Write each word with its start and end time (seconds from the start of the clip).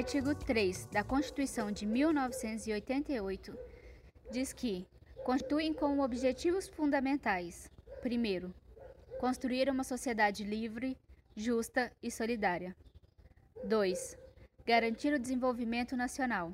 artigo 0.00 0.34
3 0.34 0.86
da 0.86 1.04
Constituição 1.04 1.70
de 1.70 1.84
1988 1.84 3.54
diz 4.30 4.50
que 4.50 4.88
constituem 5.22 5.74
como 5.74 6.02
objetivos 6.02 6.66
fundamentais: 6.66 7.70
primeiro, 8.00 8.54
construir 9.18 9.68
uma 9.68 9.84
sociedade 9.84 10.42
livre, 10.42 10.96
justa 11.36 11.92
e 12.02 12.10
solidária. 12.10 12.74
2. 13.64 14.16
Garantir 14.64 15.12
o 15.12 15.18
desenvolvimento 15.18 15.94
nacional. 15.94 16.50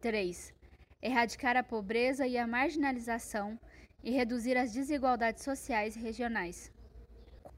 3. 0.00 0.54
Erradicar 1.02 1.58
a 1.58 1.62
pobreza 1.62 2.26
e 2.26 2.38
a 2.38 2.46
marginalização 2.46 3.60
e 4.02 4.10
reduzir 4.10 4.56
as 4.56 4.72
desigualdades 4.72 5.44
sociais 5.44 5.94
e 5.94 6.00
regionais. 6.00 6.72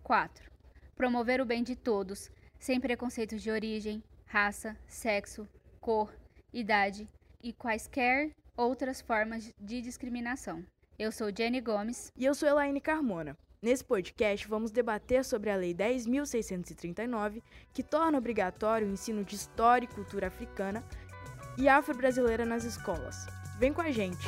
4. 0.02 0.50
Promover 0.96 1.40
o 1.40 1.46
bem 1.46 1.62
de 1.62 1.76
todos, 1.76 2.32
sem 2.58 2.80
preconceitos 2.80 3.40
de 3.40 3.50
origem, 3.52 4.02
raça, 4.26 4.76
sexo, 4.86 5.48
cor, 5.80 6.12
idade 6.52 7.08
e 7.42 7.52
quaisquer 7.52 8.30
outras 8.56 9.00
formas 9.00 9.52
de 9.58 9.80
discriminação. 9.80 10.64
Eu 10.98 11.12
sou 11.12 11.30
Jenny 11.36 11.60
Gomes. 11.60 12.10
E 12.16 12.24
eu 12.24 12.34
sou 12.34 12.48
Elaine 12.48 12.80
Carmona. 12.80 13.36
Nesse 13.60 13.84
podcast, 13.84 14.46
vamos 14.46 14.70
debater 14.70 15.24
sobre 15.24 15.50
a 15.50 15.56
Lei 15.56 15.74
10.639, 15.74 17.42
que 17.72 17.82
torna 17.82 18.18
obrigatório 18.18 18.86
o 18.86 18.92
ensino 18.92 19.24
de 19.24 19.34
história 19.34 19.86
e 19.86 19.88
cultura 19.88 20.28
africana 20.28 20.84
e 21.58 21.68
afro-brasileira 21.68 22.44
nas 22.44 22.64
escolas. 22.64 23.26
Vem 23.58 23.72
com 23.72 23.80
a 23.80 23.90
gente! 23.90 24.26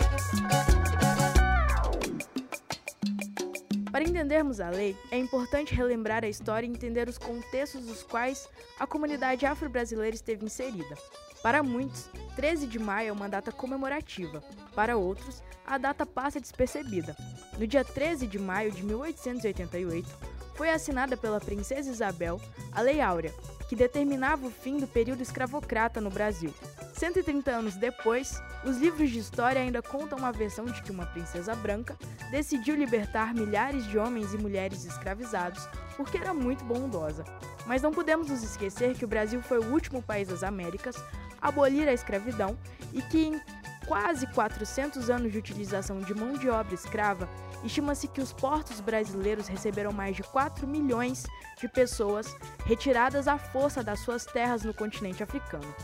Para 3.98 4.08
entendermos 4.08 4.60
a 4.60 4.70
lei, 4.70 4.96
é 5.10 5.18
importante 5.18 5.74
relembrar 5.74 6.22
a 6.22 6.28
história 6.28 6.64
e 6.64 6.70
entender 6.70 7.08
os 7.08 7.18
contextos 7.18 7.84
dos 7.84 8.00
quais 8.04 8.48
a 8.78 8.86
comunidade 8.86 9.44
afro-brasileira 9.44 10.14
esteve 10.14 10.44
inserida. 10.44 10.96
Para 11.42 11.64
muitos, 11.64 12.08
13 12.36 12.68
de 12.68 12.78
maio 12.78 13.08
é 13.08 13.12
uma 13.12 13.28
data 13.28 13.50
comemorativa, 13.50 14.40
para 14.72 14.96
outros, 14.96 15.42
a 15.66 15.76
data 15.78 16.06
passa 16.06 16.40
despercebida. 16.40 17.16
No 17.58 17.66
dia 17.66 17.84
13 17.84 18.28
de 18.28 18.38
maio 18.38 18.70
de 18.70 18.84
1888, 18.84 20.08
foi 20.54 20.70
assinada 20.70 21.16
pela 21.16 21.40
Princesa 21.40 21.90
Isabel 21.90 22.40
a 22.70 22.80
Lei 22.80 23.00
Áurea, 23.00 23.34
que 23.68 23.74
determinava 23.74 24.46
o 24.46 24.50
fim 24.52 24.78
do 24.78 24.86
período 24.86 25.22
escravocrata 25.22 26.00
no 26.00 26.08
Brasil. 26.08 26.54
130 26.98 27.48
anos 27.48 27.76
depois, 27.76 28.42
os 28.64 28.76
livros 28.76 29.10
de 29.10 29.20
história 29.20 29.60
ainda 29.60 29.80
contam 29.80 30.18
uma 30.18 30.32
versão 30.32 30.64
de 30.64 30.82
que 30.82 30.90
uma 30.90 31.06
princesa 31.06 31.54
branca 31.54 31.96
decidiu 32.32 32.74
libertar 32.74 33.32
milhares 33.32 33.86
de 33.86 33.96
homens 33.96 34.34
e 34.34 34.38
mulheres 34.38 34.84
escravizados 34.84 35.68
porque 35.96 36.18
era 36.18 36.34
muito 36.34 36.64
bondosa. 36.64 37.24
Mas 37.66 37.82
não 37.82 37.92
podemos 37.92 38.28
nos 38.28 38.42
esquecer 38.42 38.96
que 38.96 39.04
o 39.04 39.08
Brasil 39.08 39.40
foi 39.40 39.58
o 39.58 39.72
último 39.72 40.02
país 40.02 40.26
das 40.26 40.42
Américas 40.42 40.96
a 41.40 41.48
abolir 41.48 41.86
a 41.88 41.92
escravidão 41.92 42.58
e 42.92 43.00
que 43.00 43.26
em 43.26 43.40
quase 43.86 44.26
400 44.26 45.08
anos 45.08 45.30
de 45.30 45.38
utilização 45.38 46.00
de 46.00 46.12
mão 46.12 46.32
de 46.32 46.50
obra 46.50 46.74
escrava, 46.74 47.28
estima-se 47.62 48.08
que 48.08 48.20
os 48.20 48.32
portos 48.32 48.80
brasileiros 48.80 49.46
receberam 49.46 49.92
mais 49.92 50.16
de 50.16 50.24
4 50.24 50.66
milhões 50.66 51.24
de 51.60 51.68
pessoas 51.68 52.36
retiradas 52.66 53.28
à 53.28 53.38
força 53.38 53.84
das 53.84 54.00
suas 54.00 54.24
terras 54.26 54.64
no 54.64 54.74
continente 54.74 55.22
africano. 55.22 55.74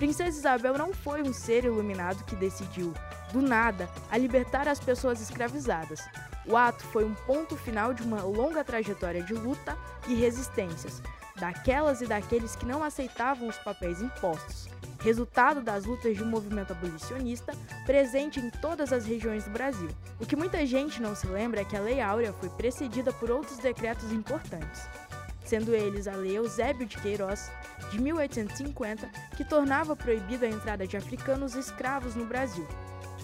Princesa 0.00 0.38
Isabel 0.38 0.78
não 0.78 0.94
foi 0.94 1.20
um 1.20 1.30
ser 1.30 1.66
iluminado 1.66 2.24
que 2.24 2.34
decidiu, 2.34 2.94
do 3.34 3.42
nada, 3.42 3.86
a 4.10 4.16
libertar 4.16 4.66
as 4.66 4.80
pessoas 4.80 5.20
escravizadas. 5.20 6.00
O 6.46 6.56
ato 6.56 6.82
foi 6.84 7.04
um 7.04 7.14
ponto 7.14 7.54
final 7.54 7.92
de 7.92 8.02
uma 8.02 8.22
longa 8.22 8.64
trajetória 8.64 9.22
de 9.22 9.34
luta 9.34 9.76
e 10.08 10.14
resistências, 10.14 11.02
daquelas 11.36 12.00
e 12.00 12.06
daqueles 12.06 12.56
que 12.56 12.64
não 12.64 12.82
aceitavam 12.82 13.46
os 13.46 13.58
papéis 13.58 14.00
impostos, 14.00 14.70
resultado 15.00 15.60
das 15.60 15.84
lutas 15.84 16.16
de 16.16 16.22
um 16.22 16.26
movimento 16.26 16.72
abolicionista 16.72 17.52
presente 17.84 18.40
em 18.40 18.48
todas 18.48 18.94
as 18.94 19.04
regiões 19.04 19.44
do 19.44 19.50
Brasil. 19.50 19.90
O 20.18 20.24
que 20.24 20.34
muita 20.34 20.64
gente 20.64 21.02
não 21.02 21.14
se 21.14 21.26
lembra 21.26 21.60
é 21.60 21.64
que 21.64 21.76
a 21.76 21.80
Lei 21.80 22.00
Áurea 22.00 22.32
foi 22.32 22.48
precedida 22.48 23.12
por 23.12 23.30
outros 23.30 23.58
decretos 23.58 24.10
importantes, 24.12 24.88
sendo 25.50 25.74
eles 25.74 26.06
a 26.06 26.14
Lei 26.14 26.38
Eusébio 26.38 26.86
de 26.86 26.96
Queiroz, 26.96 27.50
de 27.90 28.00
1850, 28.00 29.10
que 29.36 29.44
tornava 29.44 29.96
proibida 29.96 30.46
a 30.46 30.48
entrada 30.48 30.86
de 30.86 30.96
africanos 30.96 31.56
escravos 31.56 32.14
no 32.14 32.24
Brasil, 32.24 32.66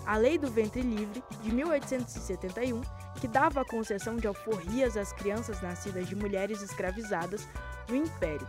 a 0.05 0.17
Lei 0.17 0.37
do 0.37 0.51
Ventre 0.51 0.83
Livre, 0.83 1.23
de 1.41 1.55
1871, 1.55 2.83
que 3.21 3.29
dava 3.29 3.61
a 3.61 3.65
concessão 3.65 4.17
de 4.17 4.27
alforrias 4.27 4.97
às 4.97 5.13
crianças 5.13 5.63
nascidas 5.63 6.09
de 6.09 6.17
mulheres 6.17 6.63
escravizadas 6.63 7.47
no 7.89 7.95
Império, 7.95 8.49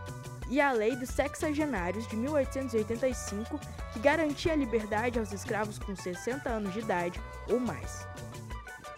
e 0.50 0.60
a 0.60 0.72
Lei 0.72 0.96
dos 0.96 1.10
Sexagenários, 1.10 2.08
de 2.08 2.16
1885, 2.16 3.60
que 3.92 4.00
garantia 4.00 4.54
a 4.54 4.56
liberdade 4.56 5.20
aos 5.20 5.32
escravos 5.32 5.78
com 5.78 5.94
60 5.94 6.50
anos 6.50 6.72
de 6.72 6.80
idade 6.80 7.20
ou 7.48 7.60
mais. 7.60 8.04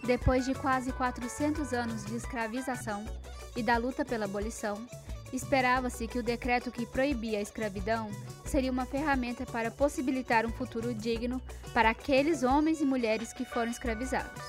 Depois 0.03 0.43
de 0.45 0.55
quase 0.55 0.91
400 0.91 1.71
anos 1.71 2.03
de 2.03 2.15
escravização 2.15 3.05
e 3.55 3.63
da 3.63 3.77
luta 3.77 4.05
pela 4.05 4.25
abolição, 4.25 4.85
Esperava-se 5.33 6.07
que 6.07 6.19
o 6.19 6.23
decreto 6.23 6.71
que 6.71 6.85
proibia 6.85 7.39
a 7.39 7.41
escravidão 7.41 8.09
seria 8.43 8.71
uma 8.71 8.85
ferramenta 8.85 9.45
para 9.45 9.71
possibilitar 9.71 10.45
um 10.45 10.51
futuro 10.51 10.93
digno 10.93 11.41
para 11.73 11.89
aqueles 11.89 12.43
homens 12.43 12.81
e 12.81 12.85
mulheres 12.85 13.31
que 13.31 13.45
foram 13.45 13.71
escravizados. 13.71 14.41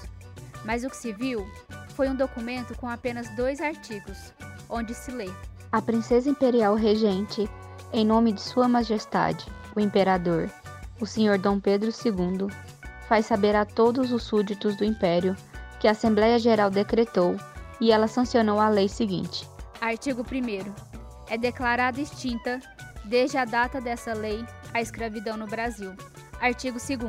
Mas 0.65 0.83
o 0.83 0.91
que 0.91 0.97
se 0.97 1.13
viu 1.13 1.49
foi 1.95 2.09
um 2.09 2.17
documento 2.17 2.77
com 2.77 2.89
apenas 2.89 3.29
dois 3.37 3.61
artigos, 3.61 4.33
onde 4.69 4.93
se 4.93 5.13
lê: 5.13 5.31
A 5.71 5.81
Princesa 5.81 6.29
Imperial 6.29 6.75
Regente, 6.75 7.49
em 7.93 8.05
nome 8.05 8.33
de 8.33 8.41
Sua 8.41 8.67
Majestade, 8.67 9.47
o 9.77 9.81
Imperador, 9.81 10.51
o 11.01 11.07
Senhor 11.07 11.39
Dom 11.39 11.61
Pedro 11.61 11.91
II, 11.91 12.49
faz 13.09 13.27
saber 13.27 13.55
a 13.55 13.65
todos 13.65 14.11
os 14.11 14.25
súditos 14.25 14.77
do 14.77 14.85
Império 14.85 15.37
que 15.79 15.87
a 15.87 15.93
Assembleia 15.93 16.41
Geral 16.41 16.71
decretou 16.71 17.37
e 17.83 17.91
ela 17.91 18.07
sancionou 18.07 18.61
a 18.61 18.69
lei 18.69 18.89
seguinte 18.89 19.47
Artigo 19.83 20.23
1. 20.23 20.73
É 21.29 21.37
declarada 21.37 22.01
extinta, 22.01 22.61
desde 23.05 23.37
a 23.37 23.45
data 23.45 23.81
dessa 23.81 24.15
lei, 24.15 24.47
a 24.73 24.81
escravidão 24.81 25.37
no 25.37 25.49
Brasil. 25.49 25.93
Artigo 26.41 26.79
2. 26.79 27.01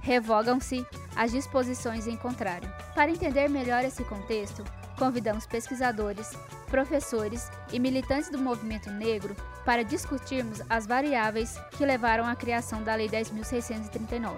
Revogam-se 0.00 0.86
as 1.14 1.32
disposições 1.32 2.06
em 2.06 2.16
contrário. 2.16 2.72
Para 2.94 3.10
entender 3.10 3.50
melhor 3.50 3.84
esse 3.84 4.02
contexto, 4.04 4.64
convidamos 4.98 5.44
pesquisadores, 5.44 6.32
professores 6.68 7.50
e 7.70 7.78
militantes 7.78 8.30
do 8.30 8.38
movimento 8.38 8.90
negro 8.90 9.36
para 9.66 9.84
discutirmos 9.84 10.62
as 10.70 10.86
variáveis 10.86 11.60
que 11.76 11.84
levaram 11.84 12.24
à 12.24 12.34
criação 12.34 12.82
da 12.82 12.94
Lei 12.94 13.10
10.639. 13.10 14.32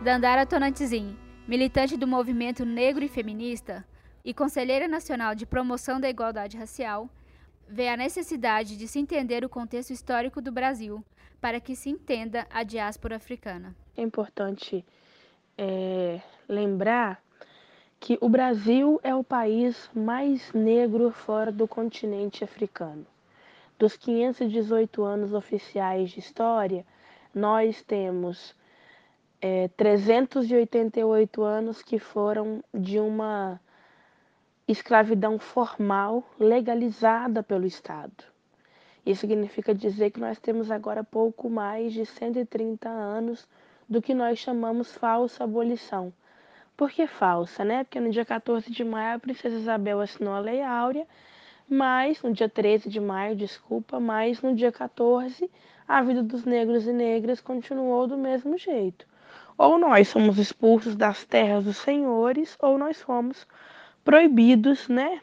Dandara 0.00 0.46
Tonantizin, 0.46 1.18
militante 1.48 1.96
do 1.96 2.06
movimento 2.06 2.64
negro 2.64 3.04
e 3.04 3.08
feminista, 3.08 3.84
e 4.24 4.34
Conselheira 4.34 4.86
Nacional 4.86 5.34
de 5.34 5.46
Promoção 5.46 6.00
da 6.00 6.08
Igualdade 6.08 6.56
Racial, 6.56 7.08
vê 7.68 7.88
a 7.88 7.96
necessidade 7.96 8.76
de 8.76 8.88
se 8.88 8.98
entender 8.98 9.44
o 9.44 9.48
contexto 9.48 9.90
histórico 9.92 10.40
do 10.40 10.50
Brasil 10.50 11.04
para 11.40 11.60
que 11.60 11.74
se 11.74 11.88
entenda 11.88 12.46
a 12.50 12.62
diáspora 12.62 13.16
africana. 13.16 13.74
É 13.96 14.02
importante 14.02 14.84
é, 15.56 16.20
lembrar 16.48 17.22
que 17.98 18.18
o 18.20 18.28
Brasil 18.28 18.98
é 19.02 19.14
o 19.14 19.22
país 19.22 19.90
mais 19.94 20.52
negro 20.52 21.10
fora 21.10 21.52
do 21.52 21.68
continente 21.68 22.42
africano. 22.42 23.06
Dos 23.78 23.96
518 23.96 25.02
anos 25.02 25.32
oficiais 25.32 26.10
de 26.10 26.18
história, 26.18 26.84
nós 27.34 27.82
temos 27.82 28.54
é, 29.40 29.68
388 29.76 31.42
anos 31.42 31.82
que 31.82 31.98
foram 31.98 32.62
de 32.74 32.98
uma 32.98 33.60
escravidão 34.70 35.38
formal 35.38 36.22
legalizada 36.38 37.42
pelo 37.42 37.66
Estado. 37.66 38.24
Isso 39.04 39.22
significa 39.22 39.74
dizer 39.74 40.10
que 40.10 40.20
nós 40.20 40.38
temos 40.38 40.70
agora 40.70 41.02
pouco 41.02 41.48
mais 41.50 41.92
de 41.92 42.04
130 42.06 42.88
anos 42.88 43.48
do 43.88 44.00
que 44.00 44.14
nós 44.14 44.38
chamamos 44.38 44.94
falsa 44.94 45.44
abolição. 45.44 46.12
Por 46.76 46.90
que 46.90 47.06
falsa, 47.06 47.64
né? 47.64 47.84
Porque 47.84 47.98
no 47.98 48.10
dia 48.10 48.24
14 48.24 48.70
de 48.70 48.84
maio 48.84 49.16
a 49.16 49.18
princesa 49.18 49.56
Isabel 49.56 50.00
assinou 50.00 50.34
a 50.34 50.38
Lei 50.38 50.62
Áurea, 50.62 51.06
mas 51.68 52.22
no 52.22 52.32
dia 52.32 52.48
13 52.48 52.88
de 52.88 53.00
maio, 53.00 53.34
desculpa, 53.34 53.98
mas 53.98 54.40
no 54.42 54.54
dia 54.54 54.70
14 54.70 55.50
a 55.88 56.02
vida 56.02 56.22
dos 56.22 56.44
negros 56.44 56.86
e 56.86 56.92
negras 56.92 57.40
continuou 57.40 58.06
do 58.06 58.16
mesmo 58.16 58.56
jeito. 58.56 59.06
Ou 59.58 59.76
nós 59.78 60.08
somos 60.08 60.38
expulsos 60.38 60.94
das 60.94 61.24
terras 61.24 61.64
dos 61.64 61.76
senhores, 61.78 62.56
ou 62.60 62.78
nós 62.78 63.02
fomos 63.02 63.46
proibidos, 64.04 64.88
né, 64.88 65.20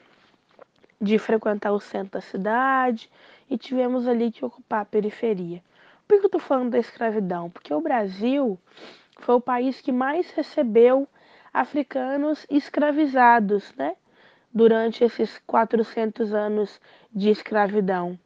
de 1.00 1.18
frequentar 1.20 1.72
o 1.72 1.80
centro 1.80 2.14
da 2.14 2.22
cidade 2.22 3.10
e 3.50 3.58
tivemos 3.58 4.08
ali 4.08 4.32
que 4.32 4.44
ocupar 4.44 4.82
a 4.82 4.86
periferia. 4.86 5.62
Por 6.08 6.18
que 6.18 6.24
eu 6.24 6.28
estou 6.28 6.42
falando 6.42 6.72
da 6.72 6.80
escravidão? 6.80 7.50
Porque 7.50 7.74
o 7.74 7.82
Brasil 7.82 8.58
foi 9.20 9.36
o 9.36 9.42
país 9.42 9.82
que 9.82 9.92
mais 9.92 10.32
recebeu 10.32 11.08
africanos 11.54 12.46
escravizados, 12.50 13.74
né? 13.76 13.96
Durante 14.54 15.04
esses 15.04 15.40
400 15.46 16.34
anos 16.34 16.80
de 17.14 17.30
escravidão. 17.30 18.18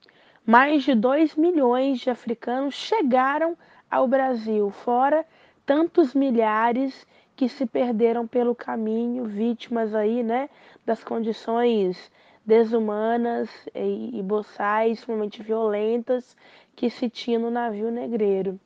mais 0.45 0.83
de 0.83 0.93
2 0.95 1.35
milhões 1.35 1.99
de 1.99 2.09
africanos 2.09 2.73
chegaram 2.75 3.57
ao 3.89 4.07
Brasil, 4.07 4.69
fora 4.71 5.25
tantos 5.65 6.13
milhares 6.13 7.05
que 7.35 7.49
se 7.49 7.65
perderam 7.65 8.27
pelo 8.27 8.53
caminho, 8.53 9.25
vítimas 9.25 9.95
aí, 9.95 10.23
né, 10.23 10.49
das 10.85 11.03
condições 11.03 12.11
desumanas 12.45 13.49
e, 13.73 14.17
e 14.17 14.21
boçais, 14.23 14.99
extremamente 14.99 15.41
violentas 15.41 16.35
que 16.75 16.89
se 16.89 17.09
tinha 17.09 17.39
no 17.39 17.51
navio 17.51 17.91
negreiro. 17.91 18.59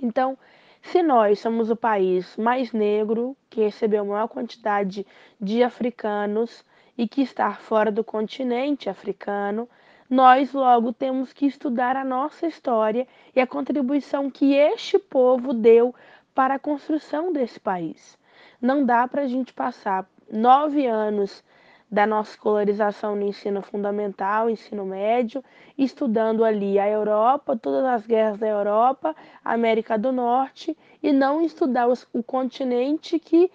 Então, 0.00 0.38
se 0.82 1.02
nós 1.02 1.38
somos 1.38 1.70
o 1.70 1.76
país 1.76 2.36
mais 2.36 2.72
negro, 2.72 3.36
que 3.48 3.60
recebeu 3.60 4.02
a 4.02 4.04
maior 4.04 4.28
quantidade 4.28 5.06
de 5.40 5.62
africanos 5.62 6.64
e 6.98 7.08
que 7.08 7.22
está 7.22 7.52
fora 7.54 7.90
do 7.90 8.02
continente 8.02 8.90
africano, 8.90 9.68
nós 10.10 10.52
logo 10.52 10.92
temos 10.92 11.32
que 11.32 11.46
estudar 11.46 11.96
a 11.96 12.04
nossa 12.04 12.46
história 12.46 13.06
e 13.34 13.40
a 13.40 13.46
contribuição 13.46 14.30
que 14.30 14.54
este 14.54 14.98
povo 14.98 15.54
deu 15.54 15.94
para 16.34 16.54
a 16.54 16.58
construção 16.58 17.32
desse 17.32 17.60
país. 17.60 18.18
Não 18.60 18.84
dá 18.84 19.06
para 19.06 19.22
a 19.22 19.26
gente 19.26 19.52
passar 19.52 20.06
nove 20.30 20.86
anos 20.86 21.42
da 21.92 22.06
nossa 22.06 22.30
escolarização 22.30 23.14
no 23.14 23.22
ensino 23.22 23.60
fundamental, 23.60 24.48
ensino 24.48 24.86
médio, 24.86 25.44
estudando 25.76 26.42
ali 26.42 26.78
a 26.78 26.88
Europa, 26.88 27.54
todas 27.54 27.84
as 27.84 28.06
guerras 28.06 28.38
da 28.38 28.48
Europa, 28.48 29.14
América 29.44 29.98
do 29.98 30.10
Norte, 30.10 30.74
e 31.02 31.12
não 31.12 31.42
estudar 31.42 31.86
os, 31.88 32.08
o 32.10 32.22
continente 32.22 33.18
que 33.18 33.50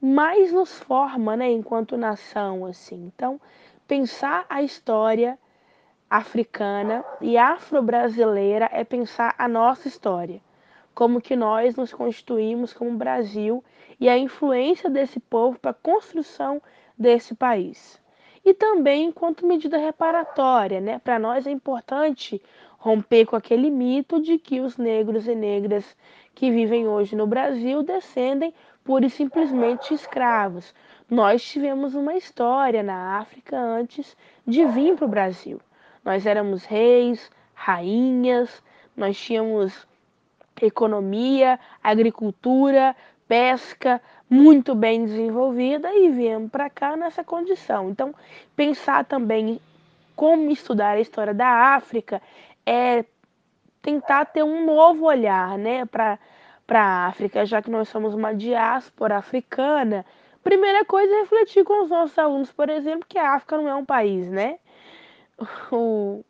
mais 0.00 0.52
nos 0.52 0.78
forma, 0.78 1.36
né, 1.36 1.50
enquanto 1.50 1.96
nação, 1.96 2.64
assim. 2.64 3.10
Então, 3.12 3.40
pensar 3.88 4.46
a 4.48 4.62
história 4.62 5.36
africana 6.08 7.04
e 7.20 7.36
afro-brasileira 7.36 8.68
é 8.72 8.84
pensar 8.84 9.34
a 9.36 9.48
nossa 9.48 9.88
história, 9.88 10.40
como 10.94 11.20
que 11.20 11.36
nós 11.36 11.76
nos 11.76 11.92
constituímos 11.92 12.72
como 12.72 12.96
Brasil 12.96 13.64
e 13.98 14.08
a 14.08 14.18
influência 14.18 14.88
desse 14.90 15.20
povo 15.20 15.58
para 15.58 15.70
a 15.70 15.74
construção 15.74 16.60
desse 16.98 17.34
país. 17.34 18.00
E 18.44 18.54
também 18.54 19.06
enquanto 19.06 19.46
medida 19.46 19.76
reparatória, 19.76 20.80
né? 20.80 20.98
Para 20.98 21.18
nós 21.18 21.46
é 21.46 21.50
importante 21.50 22.40
romper 22.78 23.26
com 23.26 23.36
aquele 23.36 23.70
mito 23.70 24.20
de 24.20 24.38
que 24.38 24.60
os 24.60 24.78
negros 24.78 25.28
e 25.28 25.34
negras 25.34 25.96
que 26.34 26.50
vivem 26.50 26.88
hoje 26.88 27.14
no 27.14 27.26
Brasil 27.26 27.82
descendem 27.82 28.54
pura 28.82 29.04
e 29.04 29.10
simplesmente 29.10 29.92
escravos. 29.92 30.74
Nós 31.08 31.44
tivemos 31.44 31.94
uma 31.94 32.14
história 32.14 32.82
na 32.82 33.18
África 33.18 33.58
antes 33.58 34.16
de 34.46 34.64
vir 34.64 34.96
para 34.96 35.04
o 35.04 35.08
Brasil. 35.08 35.60
Nós 36.02 36.24
éramos 36.24 36.64
reis, 36.64 37.30
rainhas, 37.52 38.62
nós 38.96 39.18
tínhamos 39.18 39.86
economia, 40.66 41.58
agricultura, 41.82 42.94
pesca, 43.26 44.00
muito 44.28 44.74
bem 44.74 45.04
desenvolvida 45.04 45.94
e 45.94 46.10
viemos 46.10 46.50
para 46.50 46.68
cá 46.68 46.96
nessa 46.96 47.22
condição. 47.22 47.90
Então, 47.90 48.14
pensar 48.56 49.04
também 49.04 49.60
como 50.16 50.50
estudar 50.50 50.96
a 50.96 51.00
história 51.00 51.32
da 51.32 51.74
África 51.74 52.20
é 52.66 53.04
tentar 53.80 54.26
ter 54.26 54.42
um 54.42 54.64
novo 54.66 55.06
olhar 55.06 55.56
né, 55.56 55.84
para 55.86 56.18
a 56.68 57.06
África, 57.06 57.46
já 57.46 57.62
que 57.62 57.70
nós 57.70 57.88
somos 57.88 58.14
uma 58.14 58.34
diáspora 58.34 59.16
africana. 59.16 60.04
Primeira 60.42 60.84
coisa 60.84 61.12
é 61.14 61.20
refletir 61.20 61.64
com 61.64 61.82
os 61.82 61.90
nossos 61.90 62.18
alunos, 62.18 62.52
por 62.52 62.68
exemplo, 62.68 63.06
que 63.08 63.18
a 63.18 63.34
África 63.34 63.56
não 63.56 63.68
é 63.68 63.74
um 63.74 63.84
país, 63.84 64.28
né? 64.28 64.58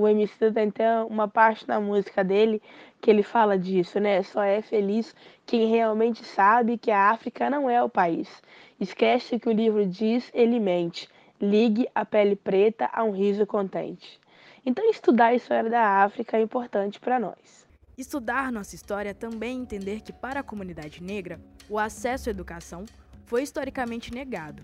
o 0.00 0.08
MC 0.08 0.50
tem 0.52 0.68
até 0.68 1.02
uma 1.04 1.28
parte 1.28 1.66
da 1.66 1.80
música 1.80 2.24
dele 2.24 2.62
que 3.00 3.10
ele 3.10 3.22
fala 3.22 3.58
disso, 3.58 4.00
né? 4.00 4.22
Só 4.22 4.42
é 4.42 4.62
feliz 4.62 5.14
quem 5.46 5.68
realmente 5.68 6.24
sabe 6.24 6.78
que 6.78 6.90
a 6.90 7.10
África 7.10 7.50
não 7.50 7.68
é 7.68 7.82
o 7.82 7.88
país. 7.88 8.42
Esquece 8.78 9.38
que 9.38 9.48
o 9.48 9.52
livro 9.52 9.86
diz, 9.86 10.30
ele 10.34 10.58
mente. 10.58 11.08
Ligue 11.40 11.88
a 11.94 12.04
pele 12.04 12.36
preta 12.36 12.88
a 12.92 13.02
um 13.04 13.12
riso 13.12 13.46
contente. 13.46 14.20
Então, 14.64 14.88
estudar 14.90 15.26
a 15.26 15.34
história 15.34 15.70
da 15.70 16.02
África 16.02 16.36
é 16.36 16.42
importante 16.42 17.00
para 17.00 17.18
nós. 17.18 17.66
Estudar 17.96 18.52
nossa 18.52 18.74
história 18.74 19.10
é 19.10 19.14
também 19.14 19.60
entender 19.60 20.00
que, 20.00 20.12
para 20.12 20.40
a 20.40 20.44
comunidade 20.44 21.02
negra, 21.02 21.40
o 21.68 21.78
acesso 21.78 22.28
à 22.28 22.30
educação 22.30 22.84
foi 23.26 23.42
historicamente 23.42 24.12
negado 24.12 24.62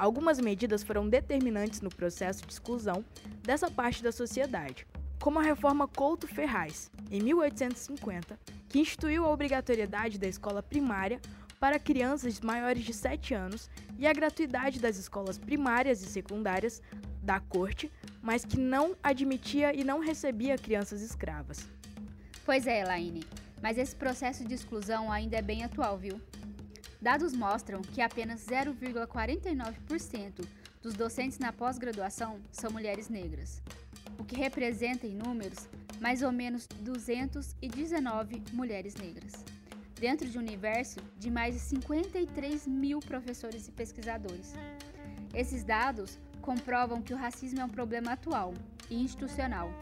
Algumas 0.00 0.40
medidas 0.40 0.82
foram 0.82 1.06
determinantes 1.06 1.82
no 1.82 1.90
processo 1.90 2.46
de 2.46 2.50
exclusão 2.54 3.04
dessa 3.42 3.70
parte 3.70 4.02
da 4.02 4.10
sociedade, 4.10 4.86
como 5.20 5.38
a 5.38 5.42
reforma 5.42 5.86
Couto 5.86 6.26
Ferraz, 6.26 6.90
em 7.10 7.20
1850, 7.20 8.40
que 8.66 8.78
instituiu 8.78 9.26
a 9.26 9.30
obrigatoriedade 9.30 10.18
da 10.18 10.26
escola 10.26 10.62
primária 10.62 11.20
para 11.60 11.78
crianças 11.78 12.40
maiores 12.40 12.82
de 12.82 12.94
7 12.94 13.34
anos 13.34 13.68
e 13.98 14.06
a 14.06 14.12
gratuidade 14.14 14.80
das 14.80 14.96
escolas 14.96 15.36
primárias 15.36 16.00
e 16.00 16.06
secundárias 16.06 16.80
da 17.22 17.38
corte, 17.38 17.92
mas 18.22 18.42
que 18.42 18.58
não 18.58 18.96
admitia 19.02 19.78
e 19.78 19.84
não 19.84 20.00
recebia 20.00 20.56
crianças 20.56 21.02
escravas. 21.02 21.68
Pois 22.46 22.66
é, 22.66 22.80
Elaine, 22.80 23.22
mas 23.60 23.76
esse 23.76 23.94
processo 23.94 24.46
de 24.46 24.54
exclusão 24.54 25.12
ainda 25.12 25.36
é 25.36 25.42
bem 25.42 25.62
atual, 25.62 25.98
viu? 25.98 26.18
Dados 27.00 27.32
mostram 27.32 27.80
que 27.80 28.02
apenas 28.02 28.44
0,49% 28.44 30.46
dos 30.82 30.92
docentes 30.92 31.38
na 31.38 31.50
pós-graduação 31.50 32.38
são 32.52 32.70
mulheres 32.70 33.08
negras, 33.08 33.62
o 34.18 34.24
que 34.24 34.36
representa 34.36 35.06
em 35.06 35.14
números 35.14 35.66
mais 35.98 36.20
ou 36.20 36.30
menos 36.30 36.66
219 36.80 38.42
mulheres 38.52 38.96
negras, 38.96 39.32
dentro 39.98 40.28
de 40.28 40.36
um 40.36 40.42
universo 40.42 41.00
de 41.18 41.30
mais 41.30 41.54
de 41.54 41.60
53 41.60 42.66
mil 42.66 43.00
professores 43.00 43.66
e 43.68 43.72
pesquisadores. 43.72 44.52
Esses 45.32 45.64
dados 45.64 46.18
comprovam 46.42 47.00
que 47.00 47.14
o 47.14 47.16
racismo 47.16 47.60
é 47.60 47.64
um 47.64 47.68
problema 47.68 48.12
atual 48.12 48.52
e 48.90 49.02
institucional 49.02 49.72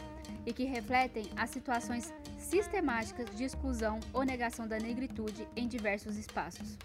e 0.47 0.53
que 0.53 0.65
refletem 0.65 1.29
as 1.37 1.51
situações 1.51 2.15
sistemáticas 2.39 3.29
de 3.37 3.43
exclusão 3.45 3.99
ou 4.13 4.25
negação 4.25 4.69
da 4.69 4.79
negritude 4.79 5.49
em 5.57 5.67
diversos 5.67 6.17
espaços. 6.17 6.79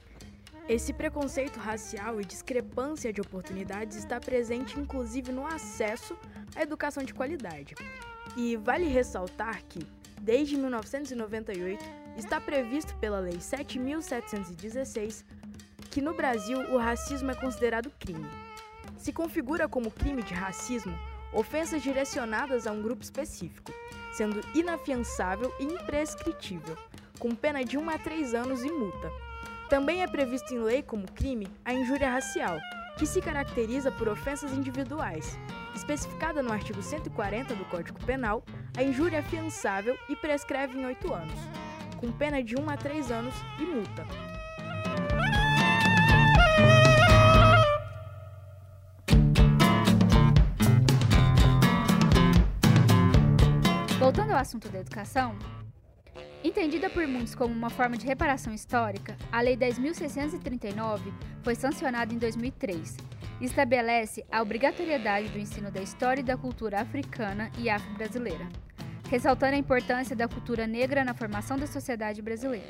Esse 0.68 0.94
preconceito 0.94 1.60
racial 1.60 2.22
e 2.22 2.26
discrepância 2.26 3.12
de 3.12 3.20
oportunidades 3.20 3.98
está 3.98 4.20
presente 4.20 4.80
inclusive 4.80 5.32
no 5.32 5.46
acesso 5.46 6.18
à 6.56 6.62
educação 6.62 7.04
de 7.04 7.14
qualidade. 7.14 7.76
E 8.38 8.56
vale 8.56 8.88
ressaltar 8.88 9.62
que, 9.66 9.86
desde 10.22 10.56
1998, 10.56 11.84
está 12.16 12.40
previsto 12.40 12.96
pela 12.96 13.20
Lei 13.20 13.42
7716 13.42 15.26
que 15.92 16.02
no 16.02 16.14
Brasil 16.14 16.58
o 16.72 16.78
racismo 16.78 17.30
é 17.30 17.36
considerado 17.36 17.92
crime. 18.00 18.28
Se 18.98 19.12
configura 19.12 19.68
como 19.68 19.92
crime 19.92 20.24
de 20.24 20.34
racismo 20.34 20.98
ofensas 21.34 21.84
direcionadas 21.84 22.66
a 22.66 22.72
um 22.72 22.82
grupo 22.82 23.04
específico, 23.04 23.74
sendo 24.14 24.40
inafiançável 24.56 25.54
e 25.60 25.66
imprescritível, 25.66 26.78
com 27.20 27.36
pena 27.36 27.64
de 27.64 27.78
1 27.78 27.90
a 27.90 27.98
3 27.98 28.34
anos 28.34 28.64
e 28.64 28.72
multa. 28.72 29.33
Também 29.74 30.04
é 30.04 30.08
previsto 30.08 30.54
em 30.54 30.60
lei 30.60 30.84
como 30.84 31.12
crime 31.14 31.48
a 31.66 31.74
injúria 31.74 32.08
racial, 32.08 32.60
que 32.96 33.08
se 33.08 33.20
caracteriza 33.20 33.92
por 33.92 34.08
ofensas 34.08 34.54
individuais. 34.54 35.36
Especificada 35.74 36.44
no 36.44 36.54
artigo 36.54 36.80
140 36.80 37.56
do 37.56 37.66
Código 37.66 37.98
Penal, 38.06 38.44
a 38.78 38.84
injúria 38.84 39.18
é 39.18 39.20
afiançável 39.22 39.98
e 40.08 40.16
prescreve 40.16 40.78
em 40.78 40.86
oito 40.86 41.12
anos, 41.12 41.34
com 41.98 42.12
pena 42.12 42.44
de 42.44 42.56
1 42.56 42.70
a 42.70 42.78
3 42.78 43.12
anos 43.12 43.34
e 43.58 43.64
multa. 43.64 44.06
Voltando 53.98 54.34
ao 54.34 54.38
assunto 54.38 54.70
da 54.70 54.82
educação, 54.82 55.36
Entendida 56.44 56.90
por 56.90 57.08
muitos 57.08 57.34
como 57.34 57.54
uma 57.54 57.70
forma 57.70 57.96
de 57.96 58.06
reparação 58.06 58.54
histórica, 58.54 59.16
a 59.32 59.40
Lei 59.40 59.56
10.639 59.56 61.00
foi 61.42 61.56
sancionada 61.56 62.14
em 62.14 62.18
2003 62.18 62.98
e 63.40 63.46
estabelece 63.46 64.26
a 64.30 64.42
obrigatoriedade 64.42 65.30
do 65.30 65.40
ensino 65.40 65.72
da 65.72 65.82
história 65.82 66.20
e 66.20 66.24
da 66.24 66.36
cultura 66.36 66.82
africana 66.82 67.50
e 67.58 67.70
afro-brasileira, 67.70 68.46
ressaltando 69.10 69.56
a 69.56 69.58
importância 69.58 70.18
da 70.18 70.28
cultura 70.28 70.68
negra 70.68 71.06
na 71.06 71.14
formação 71.14 71.58
da 71.58 71.66
sociedade 71.66 72.22
brasileira. 72.22 72.68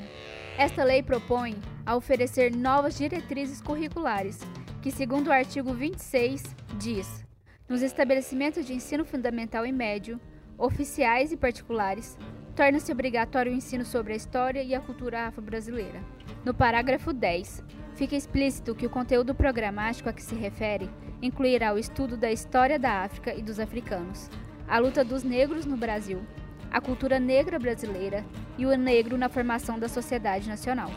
Esta 0.56 0.84
lei 0.84 1.02
propõe 1.02 1.56
a 1.84 1.96
oferecer 1.96 2.54
novas 2.54 2.96
diretrizes 2.96 3.60
curriculares, 3.60 4.38
que, 4.82 4.92
segundo 4.92 5.28
o 5.28 5.32
artigo 5.32 5.74
26, 5.74 6.44
diz: 6.78 7.24
nos 7.68 7.82
estabelecimentos 7.82 8.64
de 8.64 8.72
ensino 8.72 9.04
fundamental 9.04 9.66
e 9.66 9.72
médio, 9.72 10.20
oficiais 10.56 11.32
e 11.32 11.36
particulares, 11.36 12.16
torna-se 12.54 12.92
obrigatório 12.92 13.52
o 13.52 13.54
ensino 13.54 13.84
sobre 13.84 14.12
a 14.12 14.16
história 14.16 14.62
e 14.62 14.74
a 14.74 14.80
cultura 14.80 15.26
afro-brasileira. 15.26 16.00
No 16.44 16.54
parágrafo 16.54 17.12
10, 17.12 17.64
fica 17.94 18.14
explícito 18.14 18.74
que 18.74 18.86
o 18.86 18.90
conteúdo 18.90 19.34
programático 19.34 20.08
a 20.08 20.12
que 20.12 20.22
se 20.22 20.34
refere 20.34 20.88
incluirá 21.20 21.72
o 21.72 21.78
estudo 21.78 22.16
da 22.16 22.30
história 22.30 22.78
da 22.78 23.02
África 23.02 23.34
e 23.34 23.42
dos 23.42 23.58
africanos, 23.58 24.30
a 24.68 24.78
luta 24.78 25.04
dos 25.04 25.22
negros 25.22 25.66
no 25.66 25.76
Brasil, 25.76 26.22
a 26.70 26.80
cultura 26.80 27.18
negra 27.18 27.58
brasileira 27.58 28.24
e 28.58 28.66
o 28.66 28.76
negro 28.76 29.16
na 29.16 29.28
formação 29.28 29.78
da 29.78 29.88
sociedade 29.88 30.48
nacional, 30.48 30.90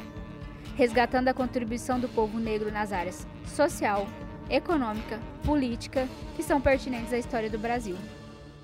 resgatando 0.75 1.27
a 1.29 1.33
contribuição 1.33 1.99
do 1.99 2.09
povo 2.09 2.39
negro 2.39 2.71
nas 2.71 2.91
áreas 2.91 3.27
social, 3.45 4.07
econômica, 4.49 5.19
política, 5.43 6.07
que 6.35 6.43
são 6.43 6.61
pertinentes 6.61 7.13
à 7.13 7.17
história 7.17 7.49
do 7.49 7.57
Brasil. 7.57 7.97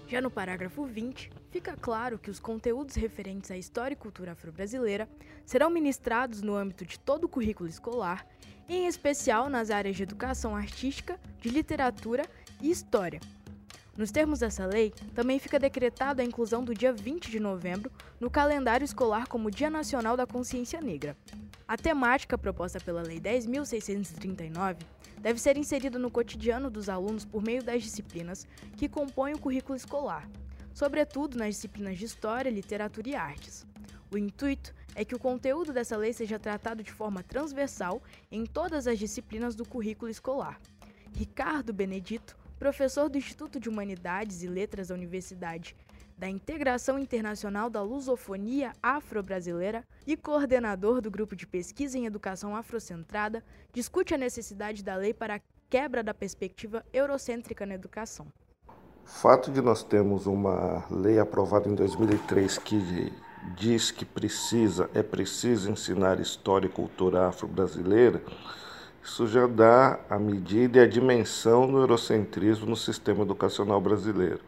Já 0.08 0.22
no 0.22 0.30
parágrafo 0.30 0.86
20, 0.86 1.30
fica 1.54 1.78
claro 1.78 2.18
que 2.18 2.32
os 2.32 2.40
conteúdos 2.40 2.96
referentes 2.96 3.52
à 3.52 3.56
história 3.56 3.94
e 3.94 3.96
cultura 3.96 4.32
afro-brasileira 4.32 5.08
serão 5.46 5.70
ministrados 5.70 6.42
no 6.42 6.56
âmbito 6.56 6.84
de 6.84 6.98
todo 6.98 7.26
o 7.26 7.30
currículo 7.30 7.70
escolar, 7.70 8.26
em 8.68 8.88
especial 8.88 9.48
nas 9.52 9.70
áreas 9.70 9.96
de 9.96 10.02
educação 10.02 10.56
artística, 10.56 11.20
de 11.40 11.50
literatura 11.50 12.26
e 12.60 12.72
história. 12.72 13.20
Nos 13.96 14.10
termos 14.10 14.40
dessa 14.40 14.66
lei, 14.66 14.92
também 15.14 15.38
fica 15.38 15.60
decretada 15.60 16.24
a 16.24 16.26
inclusão 16.26 16.64
do 16.64 16.74
dia 16.74 16.92
20 16.92 17.30
de 17.30 17.40
novembro 17.40 17.92
no 18.20 18.32
calendário 18.32 18.84
escolar 18.84 19.28
como 19.28 19.52
Dia 19.52 19.70
Nacional 19.70 20.18
da 20.18 20.26
Consciência 20.26 20.82
Negra. 20.82 21.16
A 21.68 21.78
temática 21.78 22.36
proposta 22.36 22.80
pela 22.80 23.04
Lei 23.04 23.20
10.639 23.20 24.78
deve 25.20 25.40
ser 25.40 25.56
inserida 25.56 26.00
no 26.00 26.10
cotidiano 26.10 26.72
dos 26.72 26.90
alunos 26.90 27.24
por 27.24 27.44
meio 27.44 27.62
das 27.62 27.84
disciplinas 27.84 28.48
que 28.76 28.90
compõem 28.90 29.36
o 29.36 29.40
currículo 29.40 29.76
escolar, 29.76 30.28
sobretudo 30.74 31.38
nas 31.38 31.56
disciplinas 31.56 31.98
de 31.98 32.06
História, 32.06 32.50
Literatura 32.50 33.10
e 33.10 33.16
Artes. 33.16 33.66
O 34.12 34.18
intuito 34.18 34.74
é 34.96 35.04
que 35.04 35.16
o 35.16 35.20
conteúdo 35.20 35.74
dessa 35.74 35.98
lei 35.98 36.14
seja 36.14 36.38
tratado 36.40 36.84
de 36.84 36.92
forma 36.92 37.24
transversal 37.24 38.02
em 38.32 38.46
todas 38.46 38.88
as 38.88 39.00
disciplinas 39.00 39.56
do 39.56 39.66
currículo 39.66 40.10
escolar. 40.10 40.60
Ricardo 41.16 41.74
Benedito, 41.74 42.38
professor 42.60 43.10
do 43.10 43.18
Instituto 43.18 43.60
de 43.60 43.70
Humanidades 43.70 44.44
e 44.44 44.48
Letras 44.48 44.88
da 44.88 44.96
Universidade 44.96 45.76
da 46.18 46.30
Integração 46.30 47.00
Internacional 47.00 47.70
da 47.70 47.82
Lusofonia 47.82 48.74
Afro-Brasileira 48.82 49.84
e 50.06 50.16
coordenador 50.16 51.02
do 51.02 51.12
Grupo 51.12 51.36
de 51.36 51.48
Pesquisa 51.48 51.98
em 51.98 52.06
Educação 52.06 52.56
Afrocentrada, 52.56 53.44
discute 53.74 54.14
a 54.14 54.18
necessidade 54.18 54.84
da 54.84 54.96
lei 54.96 55.14
para 55.14 55.36
a 55.36 55.42
quebra 55.70 56.04
da 56.04 56.14
perspectiva 56.14 56.86
eurocêntrica 56.94 57.66
na 57.66 57.74
educação. 57.74 58.28
O 59.06 59.10
fato 59.10 59.52
de 59.52 59.62
nós 59.62 59.84
termos 59.84 60.26
uma 60.26 60.84
lei 60.90 61.20
aprovada 61.20 61.70
em 61.70 61.76
2003 61.76 62.58
que 62.58 63.12
diz 63.56 63.92
que 63.92 64.06
precisa, 64.06 64.90
é 64.94 65.04
preciso 65.04 65.70
ensinar 65.70 66.20
história 66.20 66.68
e 66.68 66.70
cultura 66.70 67.28
afro-brasileira, 67.28 68.22
isso 69.04 69.28
já 69.28 69.48
dá 69.48 70.00
a 70.10 70.18
medida 70.18 70.80
e 70.80 70.82
a 70.82 70.88
dimensão 70.88 71.68
do 71.68 71.80
eurocentrismo 71.80 72.66
no 72.66 72.76
sistema 72.76 73.24
educacional 73.24 73.80
brasileiro 73.82 74.40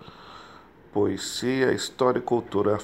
pois 0.95 1.23
se 1.23 1.61
a 1.65 1.73
história 1.73 2.19
e 2.19 2.21
cultura 2.21 2.77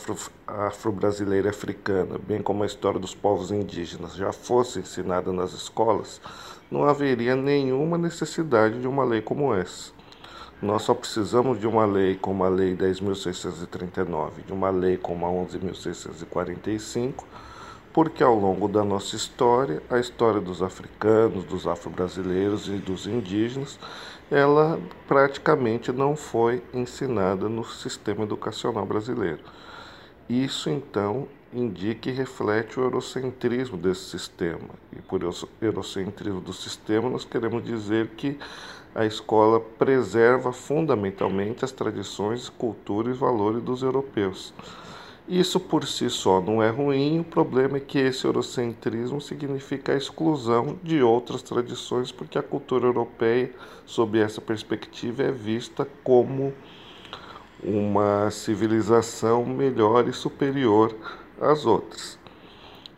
afro-brasileira 0.45 1.47
afro 1.47 1.57
africana, 1.61 2.17
bem 2.17 2.41
como 2.41 2.61
a 2.61 2.65
história 2.65 2.99
dos 2.99 3.15
povos 3.15 3.51
indígenas, 3.51 4.15
já 4.15 4.33
fosse 4.33 4.79
ensinada 4.79 5.31
nas 5.31 5.53
escolas, 5.53 6.19
não 6.69 6.83
haveria 6.83 7.37
nenhuma 7.37 7.97
necessidade 7.97 8.81
de 8.81 8.85
uma 8.85 9.05
lei 9.05 9.21
como 9.21 9.55
essa. 9.55 9.93
Nós 10.61 10.83
só 10.83 10.93
precisamos 10.93 11.59
de 11.59 11.65
uma 11.65 11.85
lei 11.85 12.15
como 12.15 12.43
a 12.43 12.49
Lei 12.49 12.75
10.639, 12.75 14.45
de 14.45 14.53
uma 14.53 14.69
lei 14.69 14.95
como 14.95 15.25
a 15.25 15.29
11.645, 15.29 17.23
porque 17.91 18.23
ao 18.23 18.35
longo 18.35 18.67
da 18.67 18.83
nossa 18.83 19.15
história, 19.15 19.81
a 19.89 19.97
história 19.97 20.39
dos 20.39 20.61
africanos, 20.61 21.45
dos 21.45 21.65
afro-brasileiros 21.65 22.67
e 22.67 22.73
dos 22.73 23.07
indígenas 23.07 23.79
ela 24.31 24.79
praticamente 25.09 25.91
não 25.91 26.15
foi 26.15 26.63
ensinada 26.73 27.49
no 27.49 27.65
sistema 27.65 28.23
educacional 28.23 28.85
brasileiro. 28.85 29.39
Isso 30.29 30.69
então 30.69 31.27
indica 31.53 32.09
e 32.09 32.13
reflete 32.13 32.79
o 32.79 32.83
eurocentrismo 32.83 33.75
desse 33.75 34.05
sistema. 34.05 34.69
E 34.95 35.01
por 35.01 35.21
eurocentrismo 35.61 36.39
do 36.39 36.53
sistema, 36.53 37.09
nós 37.09 37.25
queremos 37.25 37.61
dizer 37.61 38.11
que 38.15 38.39
a 38.93 39.05
escola 39.05 39.59
preserva 39.59 40.51
fundamentalmente 40.51 41.63
as 41.63 41.71
tradições, 41.71 42.49
cultura 42.49 43.09
e 43.09 43.13
valores 43.13 43.61
dos 43.63 43.83
europeus. 43.83 44.53
Isso 45.27 45.59
por 45.59 45.85
si 45.85 46.09
só 46.09 46.41
não 46.41 46.61
é 46.61 46.69
ruim, 46.69 47.19
o 47.19 47.23
problema 47.23 47.77
é 47.77 47.79
que 47.79 47.99
esse 47.99 48.25
eurocentrismo 48.25 49.21
significa 49.21 49.93
a 49.93 49.97
exclusão 49.97 50.77
de 50.83 51.01
outras 51.01 51.41
tradições, 51.41 52.11
porque 52.11 52.37
a 52.37 52.43
cultura 52.43 52.85
europeia, 52.85 53.51
sob 53.85 54.19
essa 54.19 54.41
perspectiva, 54.41 55.23
é 55.23 55.31
vista 55.31 55.87
como 56.03 56.53
uma 57.63 58.29
civilização 58.31 59.45
melhor 59.45 60.07
e 60.07 60.13
superior 60.13 60.93
às 61.39 61.65
outras. 61.65 62.19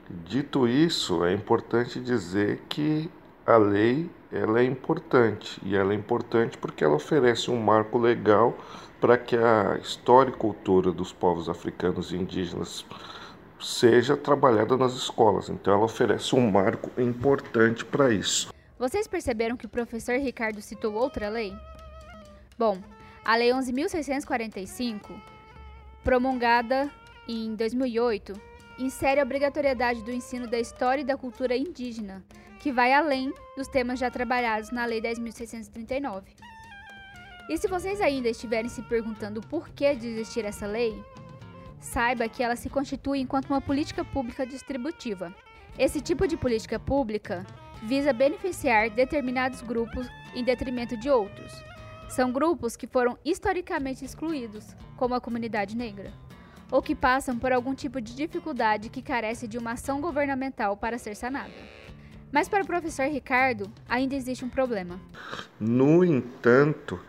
Dito 0.09 0.67
isso, 0.67 1.23
é 1.25 1.33
importante 1.33 1.99
dizer 1.99 2.61
que 2.69 3.09
a 3.45 3.57
lei 3.57 4.09
ela 4.33 4.59
é 4.59 4.63
importante 4.63 5.61
e 5.63 5.75
ela 5.75 5.93
é 5.93 5.95
importante 5.95 6.57
porque 6.57 6.83
ela 6.83 6.95
oferece 6.95 7.51
um 7.51 7.61
marco 7.61 7.99
legal 7.99 8.57
para 8.99 9.17
que 9.17 9.37
a 9.37 9.77
história 9.79 10.31
e 10.31 10.33
cultura 10.33 10.91
dos 10.91 11.13
povos 11.13 11.47
africanos 11.47 12.11
e 12.11 12.17
indígenas 12.17 12.83
seja 13.59 14.17
trabalhada 14.17 14.75
nas 14.75 14.93
escolas. 14.93 15.49
Então, 15.49 15.73
ela 15.73 15.85
oferece 15.85 16.35
um 16.35 16.49
marco 16.49 16.89
importante 16.99 17.85
para 17.85 18.11
isso. 18.11 18.51
Vocês 18.77 19.07
perceberam 19.07 19.55
que 19.55 19.65
o 19.65 19.69
professor 19.69 20.17
Ricardo 20.17 20.61
citou 20.61 20.93
outra 20.93 21.29
lei? 21.29 21.53
Bom, 22.57 22.79
a 23.23 23.35
Lei 23.35 23.51
11.645, 23.51 25.11
promulgada 26.03 26.91
em 27.27 27.55
2008, 27.55 28.33
insere 28.79 29.19
a 29.19 29.23
obrigatoriedade 29.23 30.03
do 30.03 30.11
ensino 30.11 30.47
da 30.47 30.59
história 30.59 31.01
e 31.01 31.05
da 31.05 31.15
cultura 31.15 31.55
indígena, 31.55 32.23
que 32.63 32.71
vai 32.71 32.93
além 32.93 33.33
dos 33.57 33.67
temas 33.67 33.99
já 33.99 34.09
trabalhados 34.09 34.71
na 34.71 34.85
Lei 34.85 35.01
10.639. 35.01 36.23
E 37.49 37.57
se 37.57 37.67
vocês 37.67 37.99
ainda 37.99 38.29
estiverem 38.29 38.69
se 38.69 38.81
perguntando 38.83 39.41
por 39.41 39.67
que 39.67 39.93
de 39.93 40.07
existir 40.07 40.45
essa 40.45 40.65
lei, 40.65 41.03
saiba 41.77 42.29
que 42.29 42.41
ela 42.41 42.55
se 42.55 42.69
constitui 42.69 43.19
enquanto 43.19 43.49
uma 43.49 43.59
política 43.59 44.05
pública 44.05 44.45
distributiva. 44.47 45.35
Esse 45.77 45.99
tipo 45.99 46.25
de 46.25 46.37
política 46.37 46.79
pública 46.79 47.45
visa 47.83 48.13
beneficiar 48.13 48.89
determinados 48.89 49.61
grupos 49.61 50.07
em 50.33 50.41
detrimento 50.41 50.95
de 50.95 51.09
outros. 51.09 51.51
São 52.07 52.31
grupos 52.31 52.77
que 52.77 52.87
foram 52.87 53.19
historicamente 53.25 54.05
excluídos, 54.05 54.73
como 54.95 55.15
a 55.15 55.19
comunidade 55.19 55.75
negra, 55.75 56.13
ou 56.71 56.81
que 56.81 56.95
passam 56.95 57.37
por 57.37 57.51
algum 57.51 57.75
tipo 57.75 57.99
de 57.99 58.15
dificuldade 58.15 58.87
que 58.87 59.01
carece 59.01 59.49
de 59.49 59.57
uma 59.57 59.73
ação 59.73 59.99
governamental 59.99 60.77
para 60.77 60.97
ser 60.97 61.17
sanada. 61.17 61.82
Mas 62.33 62.49
para 62.49 62.63
o 62.63 62.65
professor 62.65 63.05
Ricardo, 63.05 63.71
ainda 63.87 64.15
existe 64.15 64.43
um 64.43 64.49
problema. 64.49 64.99
No 65.59 66.03
entanto, 66.03 66.99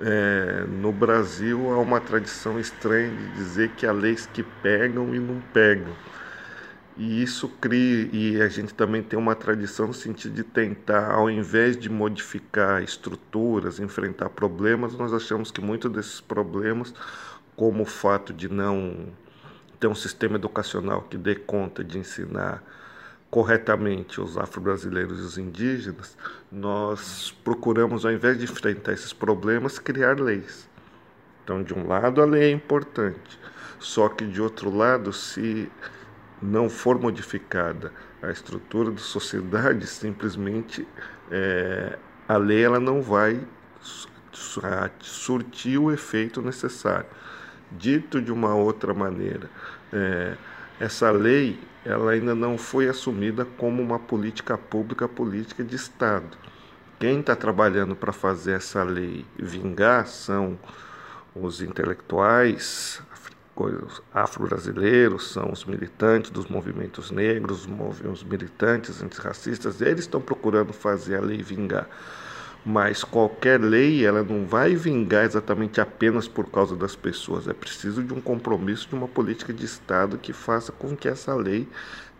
é, 0.00 0.64
no 0.66 0.90
Brasil 0.90 1.70
há 1.70 1.78
uma 1.78 2.00
tradição 2.00 2.58
estranha 2.58 3.10
de 3.14 3.32
dizer 3.34 3.72
que 3.72 3.86
há 3.86 3.92
leis 3.92 4.24
que 4.24 4.42
pegam 4.42 5.14
e 5.14 5.18
não 5.18 5.42
pegam. 5.52 5.94
E 6.96 7.22
isso 7.22 7.50
cria, 7.60 8.08
e 8.14 8.40
a 8.40 8.48
gente 8.48 8.72
também 8.72 9.02
tem 9.02 9.18
uma 9.18 9.34
tradição 9.34 9.88
no 9.88 9.94
sentido 9.94 10.34
de 10.36 10.42
tentar, 10.42 11.12
ao 11.12 11.28
invés 11.28 11.76
de 11.76 11.90
modificar 11.90 12.82
estruturas, 12.82 13.78
enfrentar 13.78 14.30
problemas, 14.30 14.94
nós 14.94 15.12
achamos 15.12 15.50
que 15.50 15.60
muitos 15.60 15.92
desses 15.92 16.20
problemas, 16.22 16.94
como 17.54 17.82
o 17.82 17.86
fato 17.86 18.32
de 18.32 18.48
não 18.48 19.06
ter 19.78 19.86
um 19.86 19.94
sistema 19.94 20.36
educacional 20.36 21.02
que 21.02 21.18
dê 21.18 21.34
conta 21.34 21.84
de 21.84 21.98
ensinar 21.98 22.62
corretamente 23.32 24.20
os 24.20 24.36
afro-brasileiros 24.36 25.18
e 25.18 25.22
os 25.22 25.38
indígenas, 25.38 26.18
nós 26.50 27.34
procuramos, 27.42 28.04
ao 28.04 28.12
invés 28.12 28.36
de 28.36 28.44
enfrentar 28.44 28.92
esses 28.92 29.14
problemas, 29.14 29.78
criar 29.78 30.20
leis. 30.20 30.68
Então, 31.42 31.62
de 31.62 31.72
um 31.72 31.88
lado, 31.88 32.20
a 32.20 32.26
lei 32.26 32.50
é 32.50 32.50
importante, 32.50 33.40
só 33.78 34.06
que 34.10 34.26
de 34.26 34.42
outro 34.42 34.68
lado, 34.70 35.14
se 35.14 35.72
não 36.42 36.68
for 36.68 37.00
modificada 37.00 37.90
a 38.20 38.30
estrutura 38.30 38.90
da 38.90 38.98
sociedade, 38.98 39.86
simplesmente 39.86 40.86
é, 41.30 41.98
a 42.28 42.36
lei 42.36 42.62
ela 42.62 42.78
não 42.78 43.00
vai 43.00 43.40
surtir 45.00 45.78
o 45.78 45.90
efeito 45.90 46.42
necessário. 46.42 47.08
Dito 47.70 48.20
de 48.20 48.30
uma 48.30 48.54
outra 48.54 48.92
maneira, 48.92 49.48
é, 49.90 50.36
essa 50.80 51.10
lei 51.10 51.58
ela 51.84 52.12
ainda 52.12 52.34
não 52.34 52.56
foi 52.56 52.88
assumida 52.88 53.44
como 53.44 53.82
uma 53.82 53.98
política 53.98 54.56
pública, 54.56 55.08
política 55.08 55.64
de 55.64 55.74
Estado. 55.74 56.36
Quem 56.98 57.18
está 57.20 57.34
trabalhando 57.34 57.96
para 57.96 58.12
fazer 58.12 58.52
essa 58.52 58.84
lei 58.84 59.26
vingar 59.36 60.06
são 60.06 60.58
os 61.34 61.60
intelectuais 61.60 63.02
afro-brasileiros, 64.12 65.32
são 65.32 65.52
os 65.52 65.64
militantes 65.64 66.30
dos 66.30 66.46
movimentos 66.46 67.10
negros, 67.10 67.68
os 68.10 68.22
militantes 68.24 69.02
antirracistas, 69.02 69.80
eles 69.80 70.00
estão 70.00 70.20
procurando 70.20 70.72
fazer 70.72 71.16
a 71.16 71.20
lei 71.20 71.42
vingar. 71.42 71.86
Mas 72.64 73.02
qualquer 73.02 73.60
lei, 73.60 74.06
ela 74.06 74.22
não 74.22 74.46
vai 74.46 74.76
vingar 74.76 75.24
exatamente 75.24 75.80
apenas 75.80 76.28
por 76.28 76.48
causa 76.48 76.76
das 76.76 76.94
pessoas. 76.94 77.48
É 77.48 77.52
preciso 77.52 78.02
de 78.04 78.14
um 78.14 78.20
compromisso 78.20 78.88
de 78.88 78.94
uma 78.94 79.08
política 79.08 79.52
de 79.52 79.64
Estado 79.64 80.16
que 80.16 80.32
faça 80.32 80.70
com 80.70 80.96
que 80.96 81.08
essa 81.08 81.34
lei 81.34 81.68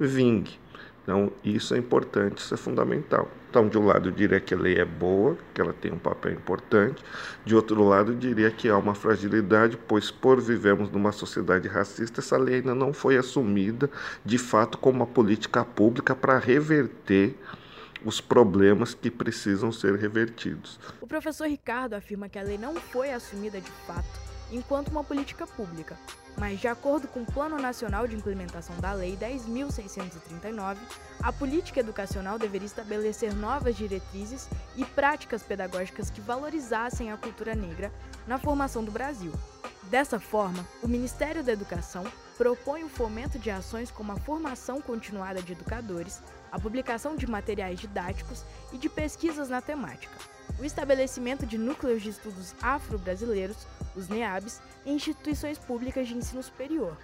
vingue. 0.01 0.59
Então, 1.03 1.33
isso 1.45 1.75
é 1.75 1.79
importante, 1.79 2.39
isso 2.39 2.55
é 2.55 2.57
fundamental. 2.57 3.29
Então, 3.51 3.69
de 3.69 3.77
um 3.77 3.85
lado, 3.85 4.09
eu 4.09 4.13
diria 4.13 4.41
que 4.41 4.55
a 4.55 4.57
lei 4.57 4.79
é 4.79 4.85
boa, 4.85 5.37
que 5.53 5.61
ela 5.61 5.73
tem 5.73 5.93
um 5.93 5.99
papel 5.99 6.33
importante. 6.33 7.03
De 7.45 7.55
outro 7.55 7.83
lado, 7.83 8.13
eu 8.13 8.17
diria 8.17 8.51
que 8.51 8.69
há 8.69 8.79
uma 8.79 8.95
fragilidade, 8.95 9.77
pois, 9.77 10.11
por 10.11 10.41
vivemos 10.41 10.91
numa 10.91 11.13
sociedade 11.13 11.69
racista, 11.69 12.21
essa 12.21 12.37
lei 12.37 12.57
ainda 12.57 12.75
não 12.75 12.93
foi 12.93 13.17
assumida 13.17 13.91
de 14.25 14.39
fato 14.39 14.79
como 14.79 14.99
uma 15.01 15.07
política 15.07 15.65
pública 15.65 16.15
para 16.15 16.39
reverter 16.39 17.37
os 18.05 18.21
problemas 18.21 18.95
que 18.95 19.11
precisam 19.11 19.73
ser 19.73 19.97
revertidos. 19.97 20.79
O 21.01 21.07
professor 21.07 21.47
Ricardo 21.49 21.95
afirma 21.95 22.29
que 22.29 22.39
a 22.39 22.43
lei 22.43 22.59
não 22.59 22.75
foi 22.75 23.13
assumida 23.13 23.61
de 23.61 23.71
fato 23.87 24.33
enquanto 24.53 24.89
uma 24.89 25.03
política 25.03 25.47
pública, 25.47 25.97
mas, 26.37 26.61
de 26.61 26.69
acordo 26.69 27.09
com 27.09 27.23
o 27.23 27.27
Plano 27.27 27.59
Nacional 27.59 28.07
de 28.07 28.15
Implementação 28.15 28.79
da 28.81 28.93
Lei 28.93 29.17
10.639, 29.17 30.77
a 31.23 31.33
política 31.33 31.81
educacional 31.81 32.39
deveria 32.39 32.67
estabelecer 32.67 33.35
novas 33.35 33.77
diretrizes 33.77 34.49
e 34.77 34.85
práticas 34.85 35.43
pedagógicas 35.43 36.11
que 36.11 36.21
valorizassem 36.21 37.11
a 37.11 37.17
cultura 37.17 37.55
negra 37.55 37.93
na 38.27 38.39
formação 38.39 38.85
do 38.85 38.91
Brasil. 38.91 39.33
Dessa 39.85 40.19
forma, 40.19 40.67
o 40.83 40.89
Ministério 40.89 41.43
da 41.43 41.53
Educação 41.53 42.05
propõe 42.39 42.83
o 42.83 42.89
fomento 42.89 43.39
de 43.39 43.51
ações 43.51 43.91
como 43.91 44.13
a 44.13 44.17
formação 44.17 44.81
continuada 44.81 45.43
de 45.43 45.53
educadores, 45.53 46.23
a 46.53 46.61
publicação 46.61 47.17
de 47.17 47.27
materiais 47.27 47.81
didáticos 47.81 48.45
e 48.73 48.79
de 48.79 48.89
pesquisas 48.89 49.49
na 49.49 49.63
temática, 49.63 50.15
o 50.61 50.65
estabelecimento 50.65 51.47
de 51.47 51.57
núcleos 51.57 52.03
de 52.03 52.11
estudos 52.11 52.55
afro-brasileiros, 52.61 53.67
os 53.97 54.09
NEABs, 54.09 54.61
em 54.85 54.95
instituições 54.95 55.59
públicas 55.59 56.07
de 56.07 56.15
ensino 56.15 56.43
superior, 56.43 56.97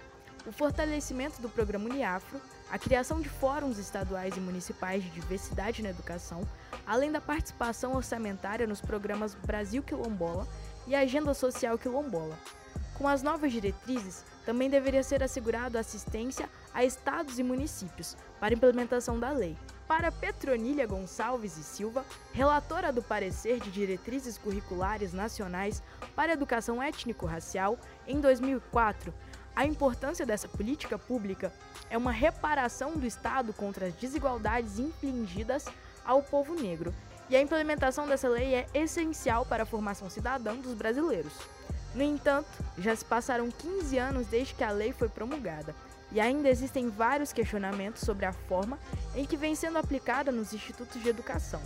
o 0.45 0.51
fortalecimento 0.51 1.41
do 1.41 1.49
programa 1.49 1.89
Uniafro, 1.89 2.39
a 2.71 2.77
criação 2.77 3.19
de 3.19 3.27
fóruns 3.27 3.77
estaduais 3.77 4.37
e 4.37 4.39
municipais 4.39 5.03
de 5.03 5.09
diversidade 5.09 5.81
na 5.81 5.89
educação, 5.89 6.47
além 6.85 7.11
da 7.11 7.19
participação 7.19 7.95
orçamentária 7.95 8.67
nos 8.67 8.79
programas 8.79 9.33
Brasil 9.33 9.81
Quilombola 9.81 10.47
e 10.87 10.95
Agenda 10.95 11.33
Social 11.33 11.77
Quilombola. 11.77 12.37
Com 12.93 13.07
as 13.07 13.23
novas 13.23 13.51
diretrizes, 13.51 14.23
também 14.45 14.69
deveria 14.69 15.03
ser 15.03 15.23
assegurado 15.23 15.77
assistência 15.77 16.49
a 16.73 16.83
estados 16.83 17.39
e 17.39 17.43
municípios 17.43 18.15
para 18.39 18.53
implementação 18.53 19.19
da 19.19 19.31
lei. 19.31 19.57
Para 19.87 20.11
Petronília 20.11 20.85
Gonçalves 20.85 21.57
e 21.57 21.63
Silva, 21.63 22.05
relatora 22.31 22.93
do 22.93 23.01
parecer 23.01 23.59
de 23.59 23.71
diretrizes 23.71 24.37
curriculares 24.37 25.13
nacionais 25.13 25.81
para 26.15 26.33
educação 26.33 26.81
étnico-racial 26.81 27.77
em 28.07 28.19
2004, 28.21 29.13
a 29.55 29.65
importância 29.65 30.25
dessa 30.25 30.47
política 30.47 30.97
pública 30.97 31.51
é 31.89 31.97
uma 31.97 32.11
reparação 32.11 32.93
do 32.93 33.05
Estado 33.05 33.51
contra 33.51 33.87
as 33.87 33.93
desigualdades 33.95 34.79
infligidas 34.79 35.65
ao 36.05 36.21
povo 36.21 36.53
negro, 36.53 36.93
e 37.29 37.35
a 37.35 37.41
implementação 37.41 38.07
dessa 38.07 38.29
lei 38.29 38.55
é 38.55 38.67
essencial 38.73 39.45
para 39.45 39.63
a 39.63 39.65
formação 39.65 40.09
cidadã 40.09 40.55
dos 40.55 40.73
brasileiros. 40.73 41.33
No 41.93 42.03
entanto, 42.03 42.47
já 42.77 42.95
se 42.95 43.03
passaram 43.03 43.51
15 43.51 43.97
anos 43.97 44.27
desde 44.27 44.53
que 44.53 44.63
a 44.63 44.71
lei 44.71 44.93
foi 44.93 45.09
promulgada 45.09 45.75
e 46.11 46.19
ainda 46.19 46.49
existem 46.49 46.89
vários 46.89 47.31
questionamentos 47.31 48.01
sobre 48.01 48.25
a 48.25 48.33
forma 48.33 48.79
em 49.15 49.25
que 49.25 49.37
vem 49.37 49.55
sendo 49.55 49.77
aplicada 49.77 50.31
nos 50.31 50.53
institutos 50.53 51.01
de 51.01 51.09
educação. 51.09 51.61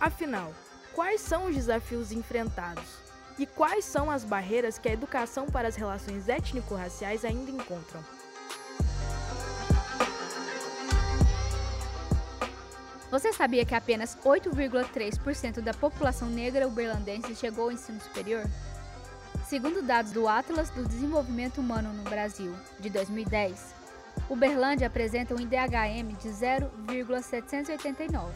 Afinal, 0.00 0.52
quais 0.94 1.20
são 1.20 1.46
os 1.46 1.54
desafios 1.54 2.12
enfrentados? 2.12 2.84
E 3.38 3.46
quais 3.46 3.84
são 3.84 4.10
as 4.10 4.22
barreiras 4.22 4.78
que 4.78 4.88
a 4.88 4.92
educação 4.92 5.46
para 5.46 5.68
as 5.68 5.76
relações 5.76 6.28
étnico-raciais 6.28 7.24
ainda 7.24 7.50
encontram? 7.50 8.04
Você 13.10 13.32
sabia 13.32 13.64
que 13.64 13.74
apenas 13.74 14.16
8,3% 14.24 15.60
da 15.60 15.74
população 15.74 16.28
negra 16.28 16.68
uberlandense 16.68 17.34
chegou 17.34 17.64
ao 17.64 17.72
ensino 17.72 18.00
superior? 18.00 18.44
Segundo 19.48 19.82
dados 19.82 20.12
do 20.12 20.28
Atlas 20.28 20.70
do 20.70 20.86
Desenvolvimento 20.86 21.58
Humano 21.58 21.92
no 21.92 22.04
Brasil, 22.04 22.54
de 22.78 22.88
2010, 22.88 23.79
Uberlândia 24.28 24.86
apresenta 24.86 25.34
um 25.34 25.40
IDHM 25.40 26.14
de 26.20 26.28
0,789, 26.28 28.32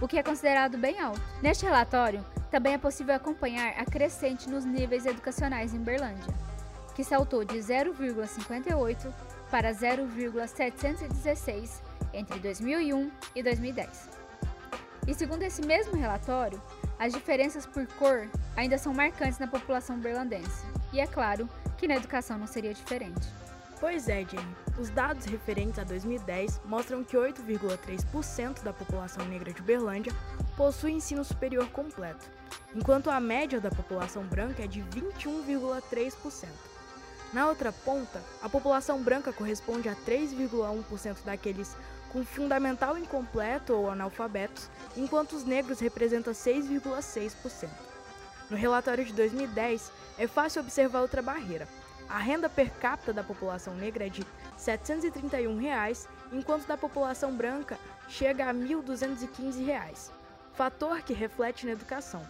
o 0.00 0.06
que 0.06 0.18
é 0.18 0.22
considerado 0.22 0.78
bem 0.78 1.00
alto. 1.00 1.20
Neste 1.42 1.64
relatório, 1.64 2.24
também 2.50 2.74
é 2.74 2.78
possível 2.78 3.14
acompanhar 3.14 3.74
a 3.78 3.84
crescente 3.84 4.48
nos 4.48 4.64
níveis 4.64 5.04
educacionais 5.04 5.74
em 5.74 5.78
Uberlândia, 5.78 6.32
que 6.94 7.02
saltou 7.02 7.44
de 7.44 7.58
0,58 7.58 9.12
para 9.50 9.72
0,716 9.72 11.82
entre 12.12 12.38
2001 12.38 13.10
e 13.34 13.42
2010. 13.42 14.08
E 15.06 15.14
segundo 15.14 15.42
esse 15.42 15.62
mesmo 15.62 15.96
relatório, 15.96 16.62
as 16.98 17.12
diferenças 17.12 17.66
por 17.66 17.86
cor 17.98 18.28
ainda 18.56 18.78
são 18.78 18.94
marcantes 18.94 19.38
na 19.38 19.46
população 19.46 19.98
berlandense, 19.98 20.64
e 20.92 21.00
é 21.00 21.06
claro 21.06 21.48
que 21.76 21.86
na 21.86 21.96
educação 21.96 22.38
não 22.38 22.46
seria 22.46 22.72
diferente. 22.72 23.28
Pois 23.78 24.08
é, 24.08 24.24
Jenny. 24.24 24.56
Os 24.78 24.88
dados 24.88 25.26
referentes 25.26 25.78
a 25.78 25.84
2010 25.84 26.62
mostram 26.64 27.04
que 27.04 27.16
8,3% 27.16 28.62
da 28.62 28.72
população 28.72 29.24
negra 29.26 29.52
de 29.52 29.60
Berlândia 29.60 30.12
possui 30.56 30.92
ensino 30.92 31.22
superior 31.22 31.68
completo, 31.70 32.24
enquanto 32.74 33.10
a 33.10 33.20
média 33.20 33.60
da 33.60 33.70
população 33.70 34.22
branca 34.24 34.64
é 34.64 34.66
de 34.66 34.80
21,3%. 34.80 36.46
Na 37.32 37.48
outra 37.48 37.70
ponta, 37.70 38.22
a 38.40 38.48
população 38.48 39.02
branca 39.02 39.32
corresponde 39.32 39.88
a 39.88 39.94
3,1% 39.94 41.24
daqueles 41.24 41.76
com 42.10 42.24
fundamental 42.24 42.96
incompleto 42.96 43.74
ou 43.74 43.90
analfabetos, 43.90 44.70
enquanto 44.96 45.34
os 45.34 45.44
negros 45.44 45.80
representam 45.80 46.32
6,6%. 46.32 47.68
No 48.48 48.56
relatório 48.56 49.04
de 49.04 49.12
2010, 49.12 49.92
é 50.18 50.26
fácil 50.26 50.62
observar 50.62 51.00
outra 51.00 51.20
barreira. 51.20 51.68
A 52.08 52.18
renda 52.18 52.48
per 52.48 52.70
capita 52.70 53.12
da 53.12 53.22
população 53.22 53.74
negra 53.74 54.06
é 54.06 54.08
de 54.08 54.24
731 54.56 55.58
reais, 55.58 56.08
enquanto 56.32 56.66
da 56.66 56.76
população 56.76 57.34
branca 57.34 57.78
chega 58.08 58.48
a 58.48 58.54
1.215 58.54 59.64
reais, 59.64 60.12
fator 60.54 61.02
que 61.02 61.12
reflete 61.12 61.66
na 61.66 61.72
educação, 61.72 62.22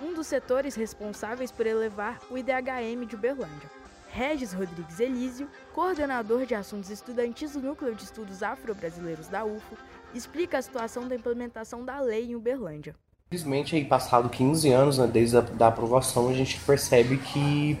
um 0.00 0.14
dos 0.14 0.26
setores 0.26 0.74
responsáveis 0.74 1.50
por 1.50 1.66
elevar 1.66 2.20
o 2.30 2.38
IDHM 2.38 3.04
de 3.06 3.16
Uberlândia. 3.16 3.70
Regis 4.10 4.52
Rodrigues 4.52 5.00
Elísio, 5.00 5.48
coordenador 5.72 6.46
de 6.46 6.54
assuntos 6.54 6.88
estudantis 6.88 7.52
do 7.52 7.60
Núcleo 7.60 7.96
de 7.96 8.04
Estudos 8.04 8.44
Afro-Brasileiros 8.44 9.26
da 9.26 9.44
UFO, 9.44 9.76
explica 10.14 10.58
a 10.58 10.62
situação 10.62 11.08
da 11.08 11.16
implementação 11.16 11.84
da 11.84 12.00
lei 12.00 12.30
em 12.30 12.36
Uberlândia. 12.36 12.94
Infelizmente, 13.32 13.74
aí 13.74 13.84
passado 13.84 14.28
15 14.28 14.70
anos, 14.70 14.98
né, 14.98 15.08
desde 15.08 15.36
a 15.36 15.40
da 15.40 15.66
aprovação, 15.66 16.28
a 16.28 16.32
gente 16.32 16.60
percebe 16.60 17.18
que 17.18 17.76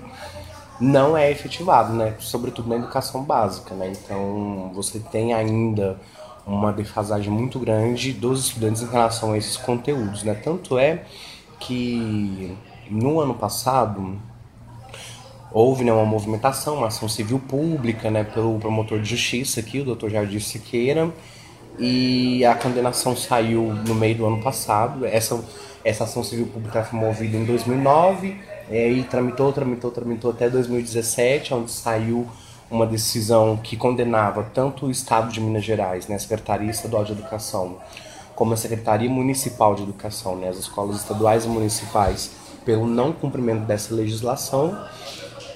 não 0.80 1.16
é 1.16 1.30
efetivado, 1.30 1.92
né, 1.92 2.14
sobretudo 2.18 2.68
na 2.68 2.76
educação 2.76 3.22
básica, 3.22 3.74
né. 3.74 3.92
Então, 3.92 4.70
você 4.74 4.98
tem 4.98 5.32
ainda 5.32 5.98
uma 6.46 6.72
defasagem 6.72 7.30
muito 7.30 7.58
grande 7.58 8.12
dos 8.12 8.46
estudantes 8.46 8.82
em 8.82 8.86
relação 8.86 9.32
a 9.32 9.38
esses 9.38 9.56
conteúdos, 9.56 10.22
né. 10.22 10.34
Tanto 10.34 10.78
é 10.78 11.04
que 11.60 12.56
no 12.90 13.20
ano 13.20 13.34
passado 13.34 14.18
houve 15.52 15.84
né, 15.84 15.92
uma 15.92 16.04
movimentação, 16.04 16.78
uma 16.78 16.88
ação 16.88 17.08
civil 17.08 17.38
pública 17.38 18.10
né, 18.10 18.24
pelo 18.24 18.58
promotor 18.58 19.00
de 19.00 19.08
justiça 19.08 19.60
aqui, 19.60 19.80
o 19.80 19.94
Dr. 19.94 20.08
Jardim 20.08 20.40
Siqueira, 20.40 21.10
e 21.78 22.44
a 22.44 22.54
condenação 22.54 23.16
saiu 23.16 23.72
no 23.86 23.94
meio 23.94 24.16
do 24.16 24.26
ano 24.26 24.42
passado. 24.42 25.06
Essa, 25.06 25.42
essa 25.84 26.04
ação 26.04 26.24
civil 26.24 26.46
pública 26.46 26.82
foi 26.84 26.98
movida 26.98 27.36
em 27.36 27.44
2009 27.44 28.36
é, 28.70 28.88
e 28.90 29.02
tramitou, 29.04 29.52
tramitou, 29.52 29.90
tramitou 29.90 30.30
até 30.30 30.48
2017, 30.48 31.54
onde 31.54 31.70
saiu 31.70 32.26
uma 32.70 32.86
decisão 32.86 33.56
que 33.56 33.76
condenava 33.76 34.42
tanto 34.54 34.86
o 34.86 34.90
Estado 34.90 35.30
de 35.30 35.40
Minas 35.40 35.64
Gerais, 35.64 36.08
né, 36.08 36.16
a 36.16 36.18
Secretaria 36.18 36.70
Estadual 36.70 37.04
de 37.04 37.12
Educação, 37.12 37.76
como 38.34 38.54
a 38.54 38.56
Secretaria 38.56 39.08
Municipal 39.08 39.74
de 39.74 39.82
Educação, 39.82 40.36
né, 40.36 40.48
as 40.48 40.56
escolas 40.56 40.96
estaduais 40.96 41.44
e 41.44 41.48
municipais, 41.48 42.32
pelo 42.64 42.86
não 42.86 43.12
cumprimento 43.12 43.64
dessa 43.64 43.94
legislação 43.94 44.76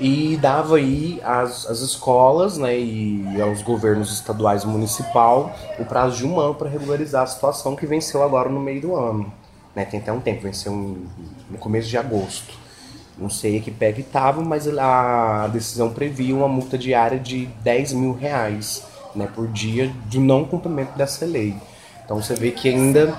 e 0.00 0.36
dava 0.36 0.76
aí 0.76 1.20
às, 1.24 1.66
às 1.66 1.80
escolas 1.80 2.56
né, 2.56 2.78
e 2.78 3.40
aos 3.40 3.62
governos 3.62 4.12
estaduais 4.12 4.62
e 4.62 4.66
municipal 4.66 5.52
o 5.78 5.84
prazo 5.84 6.18
de 6.18 6.26
um 6.26 6.38
ano 6.38 6.54
para 6.54 6.68
regularizar 6.68 7.22
a 7.22 7.26
situação 7.26 7.74
que 7.74 7.86
venceu 7.86 8.22
agora 8.22 8.48
no 8.48 8.60
meio 8.60 8.80
do 8.80 8.94
ano. 8.94 9.32
Né, 9.74 9.84
tem 9.84 9.98
até 10.00 10.12
um 10.12 10.20
tempo, 10.20 10.42
venceu 10.42 10.72
no 10.72 11.58
começo 11.58 11.88
de 11.88 11.96
agosto. 11.96 12.67
Não 13.18 13.28
sei 13.28 13.60
que 13.60 13.70
pé 13.70 13.92
que 13.92 14.00
estava, 14.00 14.42
mas 14.42 14.68
a 14.78 15.48
decisão 15.48 15.92
previa 15.92 16.34
uma 16.34 16.48
multa 16.48 16.78
diária 16.78 17.18
de 17.18 17.46
10 17.62 17.92
mil 17.94 18.12
reais 18.12 18.86
né, 19.14 19.28
por 19.34 19.48
dia 19.48 19.92
de 20.06 20.18
não 20.18 20.44
cumprimento 20.44 20.96
dessa 20.96 21.26
lei. 21.26 21.56
Então 22.04 22.22
você 22.22 22.34
vê 22.34 22.50
que 22.52 22.68
ainda 22.68 23.18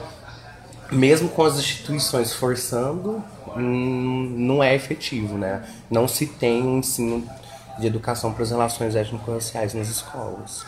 mesmo 0.92 1.30
com 1.30 1.44
as 1.44 1.60
instituições 1.60 2.34
forçando, 2.34 3.24
hum, 3.56 4.34
não 4.36 4.64
é 4.64 4.74
efetivo, 4.74 5.38
né? 5.38 5.64
Não 5.90 6.08
se 6.08 6.26
tem 6.26 6.64
um 6.64 6.80
ensino 6.80 7.24
de 7.78 7.88
educação 7.88 8.34
para 8.34 8.44
as 8.44 8.52
relações 8.52 8.96
étnico-raciais 8.96 9.74
nas 9.74 9.88
escolas. 9.88 10.66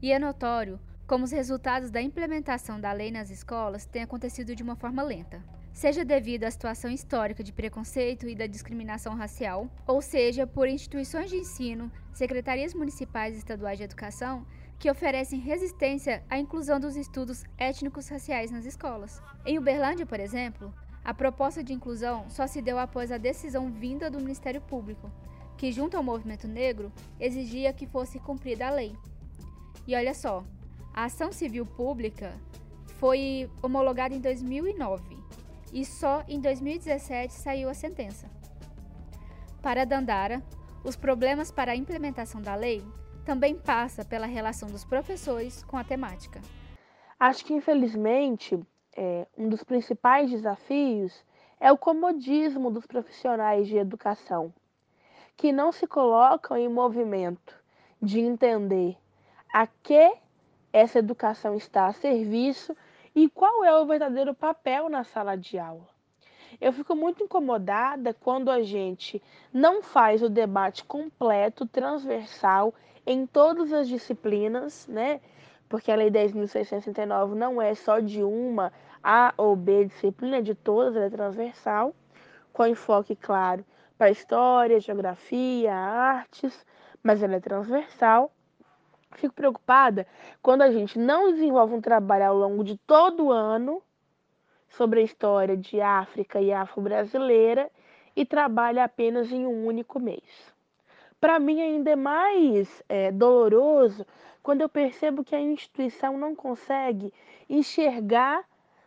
E 0.00 0.12
é 0.12 0.18
notório 0.18 0.78
como 1.06 1.24
os 1.24 1.32
resultados 1.32 1.90
da 1.90 2.00
implementação 2.00 2.80
da 2.80 2.92
lei 2.92 3.10
nas 3.10 3.30
escolas 3.30 3.84
têm 3.84 4.02
acontecido 4.02 4.54
de 4.54 4.62
uma 4.62 4.76
forma 4.76 5.02
lenta. 5.02 5.42
Seja 5.72 6.04
devido 6.04 6.44
à 6.44 6.50
situação 6.50 6.90
histórica 6.90 7.42
de 7.42 7.52
preconceito 7.52 8.28
e 8.28 8.34
da 8.34 8.46
discriminação 8.46 9.14
racial, 9.14 9.70
ou 9.86 10.02
seja 10.02 10.46
por 10.46 10.68
instituições 10.68 11.30
de 11.30 11.36
ensino, 11.36 11.90
secretarias 12.12 12.74
municipais 12.74 13.34
e 13.34 13.38
estaduais 13.38 13.78
de 13.78 13.84
educação 13.84 14.46
que 14.78 14.90
oferecem 14.90 15.38
resistência 15.38 16.24
à 16.28 16.38
inclusão 16.38 16.80
dos 16.80 16.96
estudos 16.96 17.44
étnicos 17.56 18.08
raciais 18.08 18.50
nas 18.50 18.64
escolas. 18.64 19.22
Em 19.46 19.58
Uberlândia, 19.58 20.04
por 20.04 20.18
exemplo, 20.18 20.74
a 21.04 21.14
proposta 21.14 21.62
de 21.62 21.72
inclusão 21.72 22.28
só 22.28 22.46
se 22.46 22.60
deu 22.60 22.78
após 22.78 23.12
a 23.12 23.18
decisão 23.18 23.70
vinda 23.70 24.10
do 24.10 24.18
Ministério 24.18 24.60
Público, 24.60 25.10
que, 25.56 25.70
junto 25.70 25.96
ao 25.96 26.02
movimento 26.02 26.48
negro, 26.48 26.92
exigia 27.18 27.72
que 27.72 27.86
fosse 27.86 28.18
cumprida 28.18 28.66
a 28.66 28.70
lei. 28.70 28.94
E 29.86 29.94
olha 29.94 30.14
só, 30.14 30.44
a 30.92 31.04
ação 31.04 31.30
civil 31.30 31.64
pública 31.64 32.34
foi 32.98 33.50
homologada 33.62 34.14
em 34.14 34.20
2009 34.20 35.19
e 35.72 35.84
só 35.84 36.24
em 36.28 36.40
2017 36.40 37.32
saiu 37.32 37.68
a 37.68 37.74
sentença. 37.74 38.28
Para 39.62 39.84
Dandara, 39.84 40.42
os 40.84 40.96
problemas 40.96 41.50
para 41.50 41.72
a 41.72 41.76
implementação 41.76 42.40
da 42.40 42.54
lei 42.54 42.82
também 43.24 43.54
passa 43.54 44.04
pela 44.04 44.26
relação 44.26 44.68
dos 44.68 44.84
professores 44.84 45.62
com 45.62 45.76
a 45.76 45.84
temática. 45.84 46.40
Acho 47.18 47.44
que, 47.44 47.52
infelizmente, 47.52 48.58
é, 48.96 49.26
um 49.36 49.48
dos 49.48 49.62
principais 49.62 50.30
desafios 50.30 51.24
é 51.60 51.70
o 51.70 51.76
comodismo 51.76 52.70
dos 52.70 52.86
profissionais 52.86 53.66
de 53.66 53.76
educação, 53.76 54.52
que 55.36 55.52
não 55.52 55.70
se 55.70 55.86
colocam 55.86 56.56
em 56.56 56.68
movimento 56.68 57.54
de 58.00 58.20
entender 58.20 58.96
a 59.52 59.66
que 59.66 60.16
essa 60.72 60.98
educação 60.98 61.54
está 61.54 61.86
a 61.86 61.92
serviço 61.92 62.74
e 63.14 63.28
qual 63.28 63.64
é 63.64 63.76
o 63.76 63.86
verdadeiro 63.86 64.34
papel 64.34 64.88
na 64.88 65.04
sala 65.04 65.36
de 65.36 65.58
aula. 65.58 65.88
Eu 66.60 66.72
fico 66.72 66.94
muito 66.94 67.22
incomodada 67.24 68.12
quando 68.12 68.50
a 68.50 68.62
gente 68.62 69.22
não 69.52 69.82
faz 69.82 70.22
o 70.22 70.28
debate 70.28 70.84
completo, 70.84 71.66
transversal, 71.66 72.74
em 73.06 73.26
todas 73.26 73.72
as 73.72 73.88
disciplinas, 73.88 74.86
né? 74.86 75.20
Porque 75.68 75.90
a 75.90 75.96
Lei 75.96 76.10
10.669 76.10 77.34
não 77.34 77.62
é 77.62 77.74
só 77.74 78.00
de 78.00 78.22
uma 78.22 78.72
A 79.02 79.32
ou 79.36 79.54
B 79.54 79.86
disciplina, 79.86 80.38
é 80.38 80.42
de 80.42 80.54
todas, 80.54 80.96
ela 80.96 81.06
é 81.06 81.10
transversal, 81.10 81.94
com 82.52 82.66
enfoque 82.66 83.14
claro 83.14 83.64
para 83.96 84.10
história, 84.10 84.80
geografia, 84.80 85.74
artes, 85.74 86.66
mas 87.02 87.22
ela 87.22 87.36
é 87.36 87.40
transversal. 87.40 88.32
Fico 89.14 89.34
preocupada 89.34 90.06
quando 90.40 90.62
a 90.62 90.70
gente 90.70 90.98
não 90.98 91.32
desenvolve 91.32 91.74
um 91.74 91.80
trabalho 91.80 92.26
ao 92.26 92.36
longo 92.36 92.64
de 92.64 92.76
todo 92.78 93.26
o 93.26 93.32
ano 93.32 93.82
sobre 94.68 95.00
a 95.00 95.02
história 95.02 95.56
de 95.56 95.80
África 95.80 96.40
e 96.40 96.52
afro-brasileira 96.52 97.70
e 98.14 98.24
trabalha 98.24 98.84
apenas 98.84 99.30
em 99.32 99.46
um 99.46 99.66
único 99.66 99.98
mês. 99.98 100.54
Para 101.20 101.38
mim, 101.38 101.60
ainda 101.60 101.90
é 101.90 101.96
mais 101.96 102.82
é, 102.88 103.12
doloroso 103.12 104.06
quando 104.42 104.62
eu 104.62 104.68
percebo 104.68 105.22
que 105.22 105.34
a 105.34 105.40
instituição 105.40 106.16
não 106.16 106.34
consegue 106.34 107.12
enxergar 107.48 108.42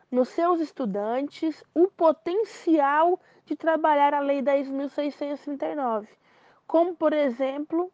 nos 0.09 0.29
seus 0.29 0.59
estudantes 0.59 1.63
o 1.75 1.87
potencial 1.87 3.19
de 3.45 3.55
trabalhar 3.55 4.13
a 4.13 4.19
Lei 4.19 4.41
10.639, 4.41 6.07
como, 6.65 6.95
por 6.95 7.13
exemplo, 7.13 7.91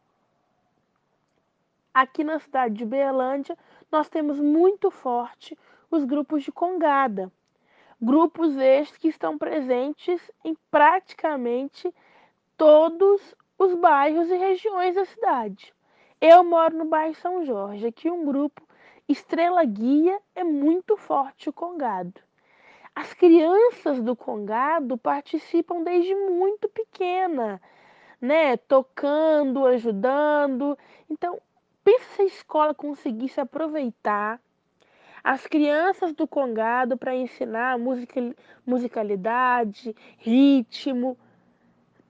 aqui 1.93 2.23
na 2.23 2.39
cidade 2.39 2.75
de 2.75 2.85
Berlândia, 2.85 3.57
nós 3.91 4.09
temos 4.09 4.39
muito 4.39 4.91
forte 4.91 5.57
os 5.89 6.03
grupos 6.05 6.43
de 6.43 6.51
congada. 6.51 7.31
Grupos 8.01 8.55
estes 8.55 8.97
que 8.97 9.07
estão 9.07 9.37
presentes 9.37 10.21
em 10.43 10.55
praticamente 10.71 11.93
todos 12.55 13.35
os 13.57 13.73
bairros 13.75 14.29
e 14.29 14.37
regiões 14.37 14.95
da 14.95 15.05
cidade. 15.05 15.73
Eu 16.21 16.43
moro 16.43 16.77
no 16.77 16.85
bairro 16.85 17.15
São 17.15 17.43
Jorge, 17.43 17.87
aqui 17.87 18.09
um 18.09 18.25
grupo 18.25 18.61
Estrela 19.07 19.65
Guia 19.65 20.19
é 20.35 20.43
muito 20.43 20.95
forte 20.95 21.49
o 21.49 21.53
congado. 21.53 22.21
As 22.93 23.13
crianças 23.13 24.01
do 24.01 24.15
congado 24.15 24.97
participam 24.97 25.81
desde 25.81 26.13
muito 26.13 26.69
pequena, 26.69 27.61
né, 28.21 28.57
tocando, 28.57 29.65
ajudando. 29.65 30.77
Então, 31.09 31.41
Pensa 31.89 32.05
se 32.15 32.21
a 32.21 32.25
escola 32.25 32.71
conseguisse 32.71 33.41
aproveitar 33.41 34.39
as 35.23 35.47
crianças 35.47 36.13
do 36.13 36.27
Congado 36.27 36.95
para 36.95 37.15
ensinar 37.15 37.79
musicalidade, 38.63 39.95
ritmo. 40.19 41.17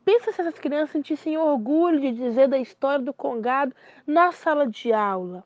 Pensa 0.03 0.33
se 0.33 0.41
essas 0.41 0.59
crianças 0.59 0.89
sentissem 0.89 1.37
orgulho 1.37 2.01
de 2.01 2.11
dizer 2.11 2.49
da 2.49 2.57
história 2.57 3.05
do 3.05 3.13
Congado 3.13 3.73
na 4.05 4.33
sala 4.33 4.67
de 4.67 4.91
aula. 4.91 5.45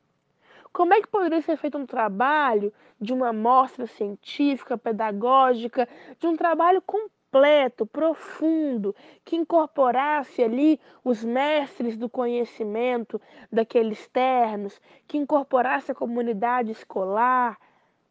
Como 0.72 0.92
é 0.92 1.00
que 1.00 1.06
poderia 1.06 1.40
ser 1.40 1.56
feito 1.56 1.78
um 1.78 1.86
trabalho 1.86 2.72
de 3.00 3.12
uma 3.12 3.32
mostra 3.32 3.86
científica, 3.86 4.76
pedagógica, 4.76 5.88
de 6.18 6.26
um 6.26 6.34
trabalho 6.34 6.82
com 6.82 7.08
completo, 7.34 7.84
profundo, 7.84 8.94
que 9.24 9.34
incorporasse 9.34 10.40
ali 10.40 10.80
os 11.02 11.24
mestres 11.24 11.96
do 11.96 12.08
conhecimento 12.08 13.20
daqueles 13.50 14.06
ternos, 14.08 14.80
que 15.08 15.18
incorporasse 15.18 15.90
a 15.90 15.94
comunidade 15.94 16.70
escolar, 16.70 17.58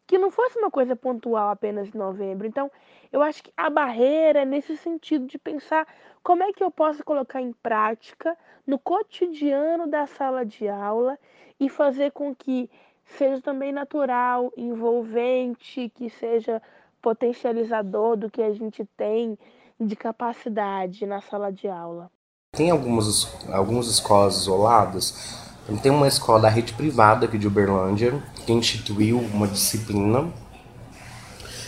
que 0.06 0.18
não 0.18 0.30
fosse 0.30 0.58
uma 0.58 0.70
coisa 0.70 0.94
pontual 0.94 1.48
apenas 1.48 1.88
em 1.88 1.96
novembro. 1.96 2.46
Então, 2.46 2.70
eu 3.10 3.22
acho 3.22 3.42
que 3.42 3.50
a 3.56 3.70
barreira 3.70 4.42
é 4.42 4.44
nesse 4.44 4.76
sentido 4.76 5.26
de 5.26 5.38
pensar 5.38 5.88
como 6.22 6.42
é 6.42 6.52
que 6.52 6.62
eu 6.62 6.70
posso 6.70 7.02
colocar 7.02 7.40
em 7.40 7.54
prática 7.54 8.36
no 8.66 8.78
cotidiano 8.78 9.86
da 9.86 10.06
sala 10.06 10.44
de 10.44 10.68
aula 10.68 11.18
e 11.58 11.70
fazer 11.70 12.12
com 12.12 12.34
que 12.34 12.70
seja 13.06 13.40
também 13.40 13.72
natural, 13.72 14.52
envolvente, 14.54 15.90
que 15.94 16.10
seja 16.10 16.60
potencializador 17.04 18.16
do 18.16 18.30
que 18.30 18.40
a 18.40 18.54
gente 18.54 18.82
tem 18.96 19.38
de 19.78 19.94
capacidade 19.94 21.04
na 21.04 21.20
sala 21.20 21.52
de 21.52 21.68
aula. 21.68 22.10
Tem 22.52 22.70
algumas, 22.70 23.28
algumas 23.52 23.88
escolas 23.88 24.36
isoladas. 24.36 25.44
Tem 25.82 25.92
uma 25.92 26.08
escola 26.08 26.40
da 26.40 26.48
rede 26.48 26.72
privada 26.72 27.26
aqui 27.26 27.36
de 27.36 27.46
Uberlândia 27.46 28.22
que 28.46 28.52
instituiu 28.54 29.18
uma 29.18 29.46
disciplina. 29.46 30.32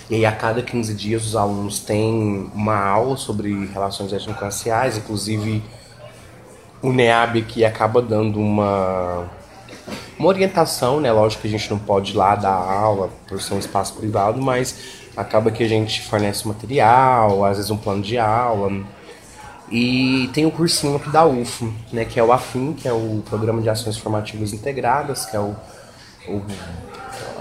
E 0.09 0.15
aí, 0.15 0.25
a 0.25 0.33
cada 0.33 0.63
15 0.63 0.95
dias, 0.95 1.27
os 1.27 1.37
alunos 1.37 1.81
têm 1.81 2.51
uma 2.55 2.79
aula 2.79 3.19
sobre 3.19 3.67
relações 3.67 4.13
étnico-raciais. 4.15 4.97
Inclusive, 4.97 5.63
o 6.81 6.93
NEAB 6.93 7.41
aqui 7.41 7.65
acaba 7.65 8.01
dando 8.01 8.41
uma, 8.41 9.29
uma 10.19 10.29
orientação, 10.29 11.01
né? 11.01 11.13
Lógico 11.13 11.43
que 11.43 11.49
a 11.49 11.51
gente 11.51 11.69
não 11.69 11.79
pode 11.79 12.13
ir 12.13 12.17
lá 12.17 12.37
dar 12.37 12.55
aula 12.55 13.11
por 13.27 13.43
ser 13.43 13.55
um 13.55 13.59
espaço 13.59 13.95
privado, 13.95 14.41
mas 14.41 15.06
acaba 15.17 15.51
que 15.51 15.63
a 15.65 15.69
gente 15.69 16.03
fornece 16.03 16.47
material, 16.47 17.45
às 17.45 17.57
vezes 17.57 17.71
um 17.71 17.77
plano 17.77 18.03
de 18.03 18.19
aula. 18.19 18.85
E 19.71 20.31
tem 20.33 20.47
o 20.47 20.51
cursinho 20.51 20.97
aqui 20.97 21.11
da 21.11 21.27
UFO, 21.27 21.73
né, 21.93 22.05
que 22.05 22.21
é 22.21 22.23
o 22.23 22.33
AFIM, 22.33 22.73
que 22.73 22.87
é 22.87 22.93
o 22.93 23.23
Programa 23.29 23.61
de 23.61 23.69
Ações 23.69 23.97
Formativas 23.97 24.53
Integradas, 24.53 25.27
que 25.27 25.37
é 25.37 25.41
o, 25.41 25.57
o 26.29 26.43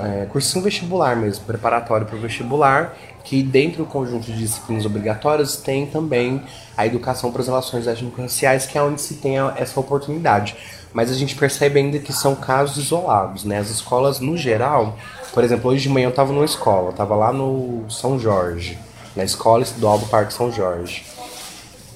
é, 0.01 0.25
cursinho 0.25 0.63
vestibular 0.63 1.15
mesmo, 1.15 1.45
preparatório 1.45 2.07
para 2.07 2.15
o 2.15 2.19
vestibular, 2.19 2.97
que 3.23 3.43
dentro 3.43 3.83
do 3.83 3.85
conjunto 3.85 4.25
de 4.25 4.37
disciplinas 4.37 4.85
obrigatórias 4.85 5.57
tem 5.57 5.85
também 5.85 6.41
a 6.75 6.85
educação 6.85 7.31
para 7.31 7.41
as 7.41 7.47
relações 7.47 7.87
étnico-raciais, 7.87 8.65
que 8.65 8.77
é 8.77 8.81
onde 8.81 9.01
se 9.01 9.15
tem 9.15 9.35
essa 9.57 9.79
oportunidade. 9.79 10.55
Mas 10.95 11.11
a 11.11 11.13
gente 11.13 11.35
percebe 11.35 11.77
ainda 11.77 11.99
que 11.99 12.13
são 12.13 12.33
casos 12.33 12.85
isolados, 12.85 13.43
né? 13.43 13.57
As 13.57 13.69
escolas, 13.69 14.21
no 14.21 14.37
geral, 14.37 14.97
por 15.33 15.43
exemplo, 15.43 15.69
hoje 15.69 15.83
de 15.83 15.89
manhã 15.89 16.05
eu 16.05 16.09
estava 16.09 16.31
numa 16.31 16.45
escola, 16.45 16.91
estava 16.91 17.13
lá 17.17 17.33
no 17.33 17.83
São 17.89 18.17
Jorge, 18.17 18.77
na 19.13 19.25
Escola 19.25 19.61
Estadual 19.61 19.99
do 19.99 20.05
Parque 20.05 20.33
São 20.33 20.49
Jorge. 20.49 21.03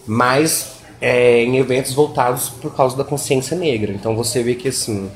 Mas 0.05 0.73
é, 0.99 1.43
em 1.43 1.55
eventos 1.55 1.93
voltados 1.93 2.49
por 2.49 2.75
causa 2.75 2.97
da 2.97 3.05
consciência 3.05 3.55
negra. 3.55 3.93
Então 3.93 4.17
você 4.17 4.43
vê 4.43 4.53
que 4.53 4.67
assim, 4.67 5.09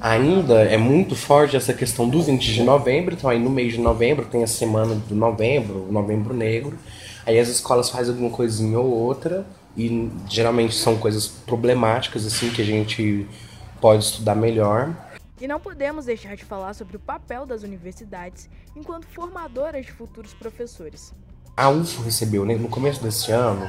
ainda 0.00 0.62
é 0.62 0.78
muito 0.78 1.14
forte 1.14 1.56
essa 1.56 1.74
questão 1.74 2.08
do 2.08 2.22
20 2.22 2.50
de 2.50 2.62
novembro. 2.62 3.12
Então 3.12 3.28
aí 3.28 3.38
no 3.38 3.50
mês 3.50 3.74
de 3.74 3.78
novembro 3.78 4.24
tem 4.24 4.42
a 4.42 4.46
semana 4.46 4.94
do 4.94 5.14
novembro, 5.14 5.84
o 5.86 5.92
novembro 5.92 6.32
negro. 6.32 6.78
Aí 7.26 7.38
as 7.38 7.48
escolas 7.48 7.90
fazem 7.90 8.14
alguma 8.14 8.30
coisinha 8.30 8.80
ou 8.80 8.90
outra 8.90 9.44
e 9.76 10.10
geralmente 10.28 10.74
são 10.74 10.96
coisas 10.96 11.26
problemáticas 11.26 12.24
assim 12.26 12.50
que 12.50 12.62
a 12.62 12.64
gente 12.64 13.26
pode 13.80 14.04
estudar 14.04 14.34
melhor. 14.34 14.94
E 15.40 15.48
não 15.48 15.58
podemos 15.60 16.06
deixar 16.06 16.36
de 16.36 16.44
falar 16.44 16.74
sobre 16.74 16.96
o 16.96 17.00
papel 17.00 17.44
das 17.44 17.62
universidades 17.62 18.48
enquanto 18.74 19.06
formadoras 19.06 19.84
de 19.84 19.92
futuros 19.92 20.32
professores. 20.32 21.12
A 21.56 21.68
UFO 21.68 22.02
recebeu, 22.02 22.44
né, 22.44 22.56
no 22.56 22.68
começo 22.68 23.02
desse 23.02 23.30
ano, 23.30 23.64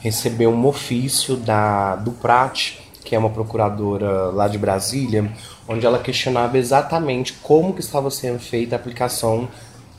recebeu 0.00 0.50
um 0.50 0.66
ofício 0.66 1.36
da, 1.36 1.96
do 1.96 2.12
PRAT, 2.12 2.78
que 3.04 3.14
é 3.14 3.18
uma 3.18 3.30
procuradora 3.30 4.30
lá 4.30 4.48
de 4.48 4.58
Brasília, 4.58 5.32
onde 5.66 5.86
ela 5.86 5.98
questionava 5.98 6.58
exatamente 6.58 7.34
como 7.34 7.72
que 7.72 7.80
estava 7.80 8.10
sendo 8.10 8.38
feita 8.38 8.74
a 8.74 8.78
aplicação 8.78 9.48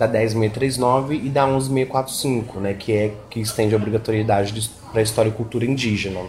da 0.08 0.20
10639 0.20 1.16
e 1.16 1.30
da 1.30 1.46
11645, 1.46 2.60
né, 2.60 2.74
que 2.74 2.92
é 2.94 3.14
que 3.30 3.40
estende 3.40 3.74
a 3.74 3.78
obrigatoriedade 3.78 4.70
para 4.92 5.02
história 5.02 5.30
e 5.30 5.34
cultura 5.34 5.66
indígena. 5.66 6.22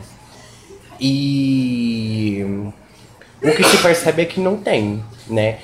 E 1.00 2.44
o 3.42 3.50
que 3.50 3.64
se 3.64 3.78
percebe 3.78 4.22
é 4.22 4.24
que 4.24 4.40
não 4.40 4.56
tem, 4.56 5.02
né? 5.28 5.58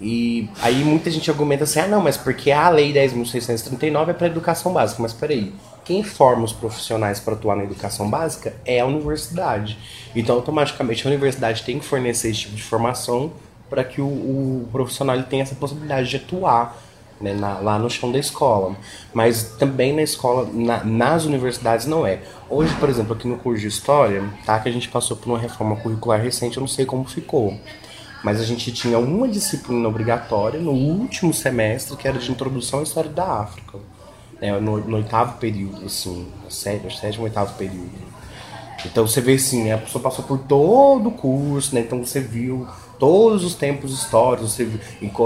E 0.00 0.50
aí 0.60 0.82
muita 0.82 1.10
gente 1.10 1.30
argumenta 1.30 1.62
assim, 1.62 1.78
ah 1.78 1.86
não, 1.86 2.00
mas 2.00 2.16
porque 2.16 2.50
a 2.50 2.68
lei 2.68 2.92
10.639 2.92 4.08
é 4.08 4.12
para 4.12 4.26
educação 4.26 4.72
básica, 4.72 5.00
mas 5.00 5.12
peraí, 5.12 5.52
quem 5.84 6.02
forma 6.02 6.44
os 6.44 6.52
profissionais 6.52 7.20
para 7.20 7.34
atuar 7.34 7.56
na 7.56 7.62
educação 7.62 8.10
básica 8.10 8.52
é 8.64 8.80
a 8.80 8.86
universidade. 8.86 9.78
Então 10.14 10.34
automaticamente 10.34 11.06
a 11.06 11.10
universidade 11.10 11.62
tem 11.62 11.78
que 11.78 11.84
fornecer 11.84 12.30
esse 12.30 12.40
tipo 12.40 12.56
de 12.56 12.62
formação 12.62 13.32
para 13.70 13.84
que 13.84 14.00
o, 14.00 14.06
o 14.06 14.68
profissional 14.72 15.22
tenha 15.22 15.44
essa 15.44 15.54
possibilidade 15.54 16.08
de 16.08 16.16
atuar 16.16 16.76
né, 17.22 17.32
na, 17.32 17.58
lá 17.60 17.78
no 17.78 17.88
chão 17.88 18.10
da 18.10 18.18
escola. 18.18 18.76
Mas 19.14 19.54
também 19.58 19.94
na 19.94 20.02
escola, 20.02 20.48
na, 20.52 20.84
nas 20.84 21.24
universidades 21.24 21.86
não 21.86 22.06
é. 22.06 22.20
Hoje, 22.50 22.74
por 22.74 22.90
exemplo, 22.90 23.14
aqui 23.14 23.28
no 23.28 23.38
curso 23.38 23.60
de 23.60 23.68
História, 23.68 24.22
tá, 24.44 24.58
que 24.58 24.68
a 24.68 24.72
gente 24.72 24.88
passou 24.88 25.16
por 25.16 25.30
uma 25.30 25.38
reforma 25.38 25.76
curricular 25.76 26.20
recente, 26.20 26.56
eu 26.56 26.60
não 26.60 26.68
sei 26.68 26.84
como 26.84 27.04
ficou. 27.04 27.56
Mas 28.22 28.40
a 28.40 28.44
gente 28.44 28.70
tinha 28.72 28.98
uma 28.98 29.26
disciplina 29.28 29.88
obrigatória 29.88 30.60
no 30.60 30.72
último 30.72 31.32
semestre, 31.32 31.96
que 31.96 32.06
era 32.06 32.18
de 32.18 32.30
Introdução 32.30 32.80
à 32.80 32.82
História 32.82 33.10
da 33.10 33.40
África. 33.40 33.78
Né, 34.40 34.58
no, 34.58 34.78
no 34.78 34.96
oitavo 34.96 35.38
período, 35.38 35.86
assim, 35.86 36.26
sétimo, 36.48 36.90
sétimo, 36.90 37.24
oitavo 37.24 37.54
período. 37.54 38.12
Então 38.84 39.06
você 39.06 39.20
vê 39.20 39.34
assim, 39.34 39.70
a 39.70 39.78
pessoa 39.78 40.02
passou 40.02 40.24
por 40.24 40.38
todo 40.38 41.08
o 41.08 41.12
curso, 41.12 41.74
né? 41.74 41.82
Então 41.82 42.04
você 42.04 42.20
viu 42.20 42.66
todos 43.02 43.42
os 43.42 43.56
tempos 43.56 43.92
históricos, 43.92 44.52
você, 44.52 44.68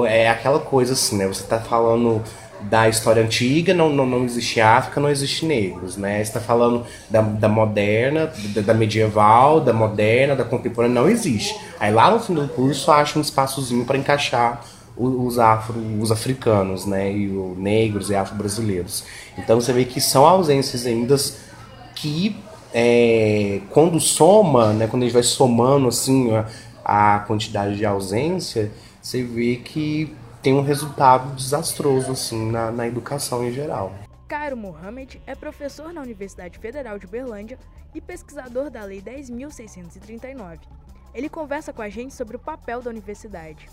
é 0.09 0.31
aquela 0.31 0.59
coisa 0.59 0.95
assim, 0.95 1.19
né? 1.19 1.27
Você 1.27 1.43
está 1.43 1.61
falando 1.61 2.23
da 2.63 2.89
história 2.89 3.23
antiga, 3.23 3.75
não, 3.75 3.91
não, 3.91 4.07
não 4.07 4.25
existe 4.25 4.63
África, 4.63 4.99
não 4.99 5.11
existe 5.11 5.45
negros, 5.45 5.95
né? 5.95 6.17
Você 6.17 6.23
está 6.23 6.41
falando 6.41 6.87
da, 7.11 7.21
da 7.21 7.51
moderna, 7.51 8.33
da, 8.55 8.63
da, 8.63 8.73
medieval, 8.73 9.61
da 9.61 9.75
moderna, 9.75 10.35
da 10.35 10.43
contemporânea, 10.43 11.03
não 11.03 11.07
existe. 11.07 11.55
Aí 11.79 11.93
lá 11.93 12.11
no 12.11 12.19
fim 12.19 12.33
do 12.33 12.49
curso 12.49 12.91
acha 12.91 13.19
um 13.19 13.21
espaçozinho 13.21 13.85
para 13.85 13.99
encaixar 13.99 14.65
os, 14.97 15.39
afro, 15.39 15.79
os 16.01 16.11
africanos, 16.11 16.87
né? 16.87 17.13
E 17.13 17.29
os 17.29 17.59
negros 17.59 18.09
e 18.09 18.15
afro-brasileiros. 18.15 19.05
Então 19.37 19.61
você 19.61 19.75
vê 19.75 19.85
que 19.85 20.01
são 20.01 20.25
ausências 20.25 20.87
ainda 20.87 21.15
que 21.95 22.35
é, 22.73 23.61
quando 23.69 24.01
soma, 24.01 24.73
né? 24.73 24.87
Quando 24.87 25.03
a 25.03 25.05
gente 25.05 25.13
vai 25.13 25.23
somando 25.23 25.89
assim 25.89 26.31
a 26.89 27.19
quantidade 27.27 27.77
de 27.77 27.85
ausência, 27.85 28.71
você 29.03 29.21
vê 29.25 29.57
que 29.57 30.15
tem 30.41 30.55
um 30.55 30.63
resultado 30.63 31.35
desastroso 31.35 32.13
assim 32.13 32.49
na, 32.49 32.71
na 32.71 32.87
educação 32.87 33.45
em 33.45 33.53
geral. 33.53 33.93
Cairo 34.29 34.57
Mohamed 34.57 35.21
é 35.27 35.35
professor 35.35 35.93
na 35.93 36.01
Universidade 36.01 36.61
Federal 36.61 36.97
de 36.97 37.07
Uberlândia 37.07 37.59
e 37.93 38.01
pesquisador 38.01 38.71
da 38.71 38.85
Lei 38.85 39.03
10.639. 39.03 40.61
Ele 41.13 41.29
conversa 41.29 41.73
com 41.73 41.83
a 41.83 41.89
gente 41.89 42.15
sobre 42.15 42.37
o 42.37 42.39
papel 42.39 42.81
da 42.81 42.91
universidade. 42.91 43.69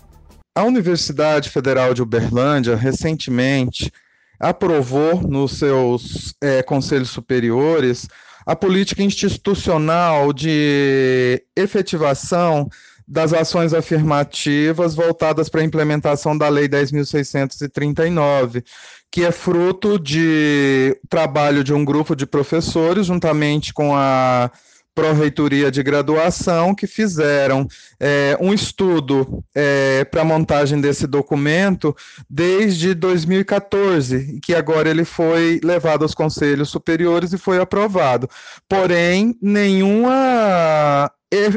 A 0.56 0.64
Universidade 0.64 1.50
Federal 1.50 1.94
de 1.94 2.02
Uberlândia, 2.02 2.74
recentemente, 2.74 3.92
aprovou 4.40 5.20
nos 5.20 5.58
seus 5.58 6.34
é, 6.40 6.64
conselhos 6.64 7.10
superiores 7.10 8.08
a 8.46 8.54
política 8.54 9.02
institucional 9.02 10.32
de 10.32 11.42
efetivação 11.56 12.68
das 13.06 13.32
ações 13.32 13.74
afirmativas 13.74 14.94
voltadas 14.94 15.48
para 15.48 15.60
a 15.60 15.64
implementação 15.64 16.36
da 16.36 16.48
Lei 16.48 16.68
10.639, 16.68 18.64
que 19.10 19.24
é 19.24 19.30
fruto 19.30 19.98
de 19.98 20.98
trabalho 21.08 21.62
de 21.62 21.72
um 21.74 21.84
grupo 21.84 22.16
de 22.16 22.26
professores, 22.26 23.06
juntamente 23.06 23.72
com 23.72 23.94
a 23.94 24.50
Pró-Reitoria 24.94 25.70
de 25.70 25.82
Graduação, 25.82 26.74
que 26.74 26.86
fizeram 26.86 27.66
é, 27.98 28.36
um 28.40 28.54
estudo 28.54 29.44
é, 29.54 30.04
para 30.04 30.24
montagem 30.24 30.80
desse 30.80 31.06
documento 31.06 31.94
desde 32.30 32.94
2014, 32.94 34.38
que 34.42 34.54
agora 34.54 34.88
ele 34.88 35.04
foi 35.04 35.60
levado 35.64 36.02
aos 36.02 36.14
conselhos 36.14 36.70
superiores 36.70 37.32
e 37.32 37.38
foi 37.38 37.60
aprovado. 37.60 38.28
Porém, 38.68 39.36
nenhuma 39.42 41.10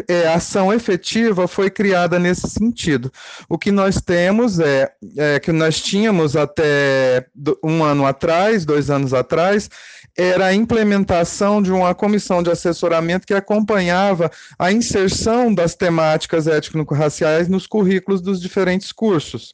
é, 0.08 0.28
ação 0.28 0.74
efetiva 0.74 1.48
foi 1.48 1.70
criada 1.70 2.18
nesse 2.18 2.50
sentido. 2.50 3.12
O 3.48 3.58
que 3.58 3.72
nós 3.72 4.02
temos 4.02 4.60
é, 4.60 4.92
é, 5.18 5.40
que 5.40 5.52
nós 5.52 5.80
tínhamos 5.80 6.36
até 6.36 7.28
um 7.64 7.84
ano 7.84 8.06
atrás, 8.06 8.66
dois 8.66 8.90
anos 8.90 9.14
atrás, 9.14 9.70
era 10.18 10.48
a 10.48 10.54
implementação 10.54 11.62
de 11.62 11.72
uma 11.72 11.94
comissão 11.94 12.42
de 12.42 12.50
assessoramento 12.50 13.28
que 13.28 13.36
acompanhava 13.36 14.32
a 14.58 14.72
inserção 14.72 15.54
das 15.54 15.76
temáticas 15.76 16.48
étnico-raciais 16.48 17.48
nos 17.48 17.68
currículos 17.68 18.20
dos 18.20 18.42
diferentes 18.42 18.92
cursos. 18.92 19.54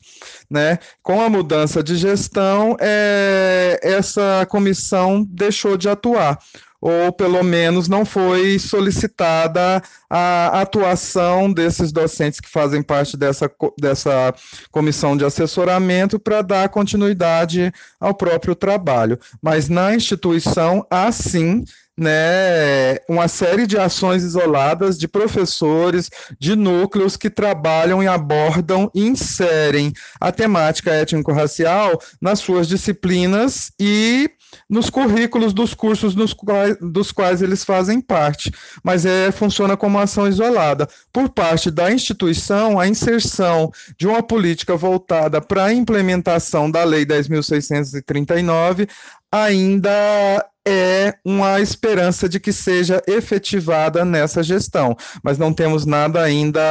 Né? 0.49 0.80
Com 1.02 1.21
a 1.21 1.30
mudança 1.30 1.84
de 1.84 1.95
gestão, 1.97 2.78
é, 2.80 3.78
essa 3.84 4.47
comissão 4.49 5.28
deixou 5.30 5.76
de 5.76 5.89
atuar 5.89 6.39
ou 6.86 7.13
pelo 7.13 7.41
menos 7.43 7.88
não 7.88 8.04
foi 8.04 8.60
solicitada 8.60 9.82
a 10.10 10.60
atuação 10.60 11.50
desses 11.50 11.93
docentes 11.93 12.41
que 12.41 12.50
fazem 12.50 12.84
parte 12.84 13.15
dessa, 13.15 13.50
dessa 13.80 14.34
comissão 14.69 15.15
de 15.15 15.24
assessoramento 15.24 16.19
para 16.19 16.41
dar 16.41 16.67
continuidade 16.67 17.72
ao 17.98 18.13
próprio 18.13 18.54
trabalho. 18.54 19.17
Mas 19.41 19.69
na 19.69 19.96
instituição 19.96 20.86
há 20.91 21.10
sim 21.10 21.63
né, 21.97 22.97
uma 23.08 23.27
série 23.27 23.67
de 23.67 23.77
ações 23.77 24.23
isoladas 24.23 24.97
de 24.97 25.08
professores, 25.08 26.10
de 26.39 26.56
núcleos 26.56 27.15
que 27.15 27.29
trabalham 27.29 28.01
e 28.01 28.08
abordam 28.08 28.89
e 28.95 29.06
inserem 29.06 29.93
a 30.19 30.32
temática 30.32 30.91
étnico-racial 30.91 32.01
nas 32.19 32.39
suas 32.39 32.67
disciplinas 32.67 33.71
e 33.79 34.29
nos 34.69 34.89
currículos 34.89 35.53
dos 35.53 35.73
cursos 35.73 36.15
nos 36.15 36.34
quais, 36.34 36.77
dos 36.79 37.12
quais 37.12 37.41
eles 37.41 37.63
fazem 37.63 37.99
parte, 37.99 38.51
mas 38.84 39.06
é, 39.06 39.32
funciona 39.32 39.75
como 39.75 39.99
ação 39.99 40.27
isolada. 40.27 40.88
Por 41.12 41.29
parte 41.29 41.69
da 41.69 41.91
instituição, 41.91 42.79
a 42.79 42.88
inserção 42.88 43.71
de 43.97 44.08
uma 44.08 44.21
política 44.21 44.75
voltada 44.75 45.41
para 45.41 45.65
a 45.65 45.73
implementação 45.73 46.69
da 46.69 46.84
Lei 46.84 47.06
10.639 47.06 48.88
ainda 49.34 50.46
é 50.65 51.15
uma 51.26 51.60
esperança 51.60 52.30
de 52.30 52.39
que 52.39 52.54
seja 52.54 53.02
efetivada 53.08 54.06
nessa 54.06 54.43
gestão, 54.43 54.96
mas 55.24 55.38
não 55.38 55.52
temos 55.52 55.86
nada 55.86 56.22
ainda 56.22 56.62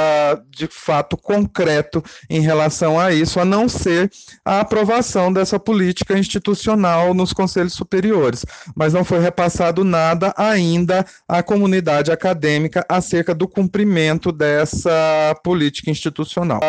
de 0.49 0.69
fato 0.69 1.17
concreto 1.17 2.03
em 2.31 2.41
relação 2.41 2.99
a 2.99 3.13
isso, 3.13 3.41
a 3.41 3.45
não 3.45 3.69
ser 3.69 4.11
a 4.45 4.61
aprovação 4.61 5.33
dessa 5.33 5.59
política 5.59 6.17
institucional 6.17 7.13
nos 7.13 7.33
conselhos 7.33 7.75
superiores, 7.75 8.47
mas 8.75 8.93
não 8.93 9.05
foi 9.05 9.19
repassado 9.19 9.85
nada 9.85 10.33
ainda 10.37 11.05
à 11.29 11.43
comunidade 11.43 12.13
acadêmica 12.13 12.87
acerca 12.89 13.35
do 13.35 13.49
cumprimento 13.49 14.31
dessa 14.31 15.35
política 15.43 15.91
institucional. 15.91 16.61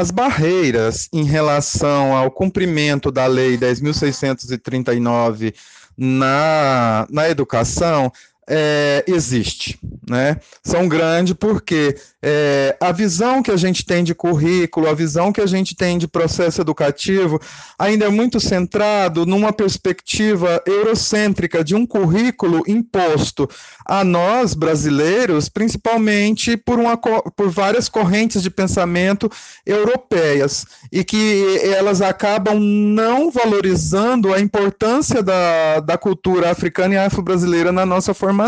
As 0.00 0.10
barreiras 0.10 1.10
em 1.12 1.24
relação 1.24 2.16
ao 2.16 2.30
cumprimento 2.30 3.12
da 3.12 3.26
Lei 3.26 3.58
10.639 3.58 5.54
na, 5.94 7.06
na 7.10 7.28
educação 7.28 8.10
é, 8.52 9.04
existe, 9.06 9.78
né? 10.08 10.36
São 10.64 10.88
grandes 10.88 11.34
porque 11.34 11.96
é, 12.20 12.76
a 12.80 12.90
visão 12.90 13.44
que 13.44 13.50
a 13.52 13.56
gente 13.56 13.86
tem 13.86 14.02
de 14.02 14.12
currículo, 14.12 14.88
a 14.88 14.92
visão 14.92 15.32
que 15.32 15.40
a 15.40 15.46
gente 15.46 15.76
tem 15.76 15.96
de 15.96 16.08
processo 16.08 16.60
educativo, 16.60 17.40
ainda 17.78 18.06
é 18.06 18.08
muito 18.08 18.40
centrado 18.40 19.24
numa 19.24 19.52
perspectiva 19.52 20.60
eurocêntrica 20.66 21.62
de 21.62 21.76
um 21.76 21.86
currículo 21.86 22.64
imposto 22.66 23.48
a 23.86 24.02
nós 24.02 24.52
brasileiros, 24.52 25.48
principalmente 25.48 26.56
por, 26.56 26.80
uma, 26.80 26.96
por 26.96 27.50
várias 27.50 27.88
correntes 27.88 28.42
de 28.42 28.50
pensamento 28.50 29.30
europeias, 29.64 30.66
e 30.90 31.04
que 31.04 31.60
elas 31.62 32.02
acabam 32.02 32.58
não 32.58 33.30
valorizando 33.30 34.34
a 34.34 34.40
importância 34.40 35.22
da, 35.22 35.78
da 35.78 35.96
cultura 35.96 36.50
africana 36.50 36.94
e 36.94 36.98
afro-brasileira 36.98 37.70
na 37.70 37.86
nossa 37.86 38.12
formação. 38.12 38.39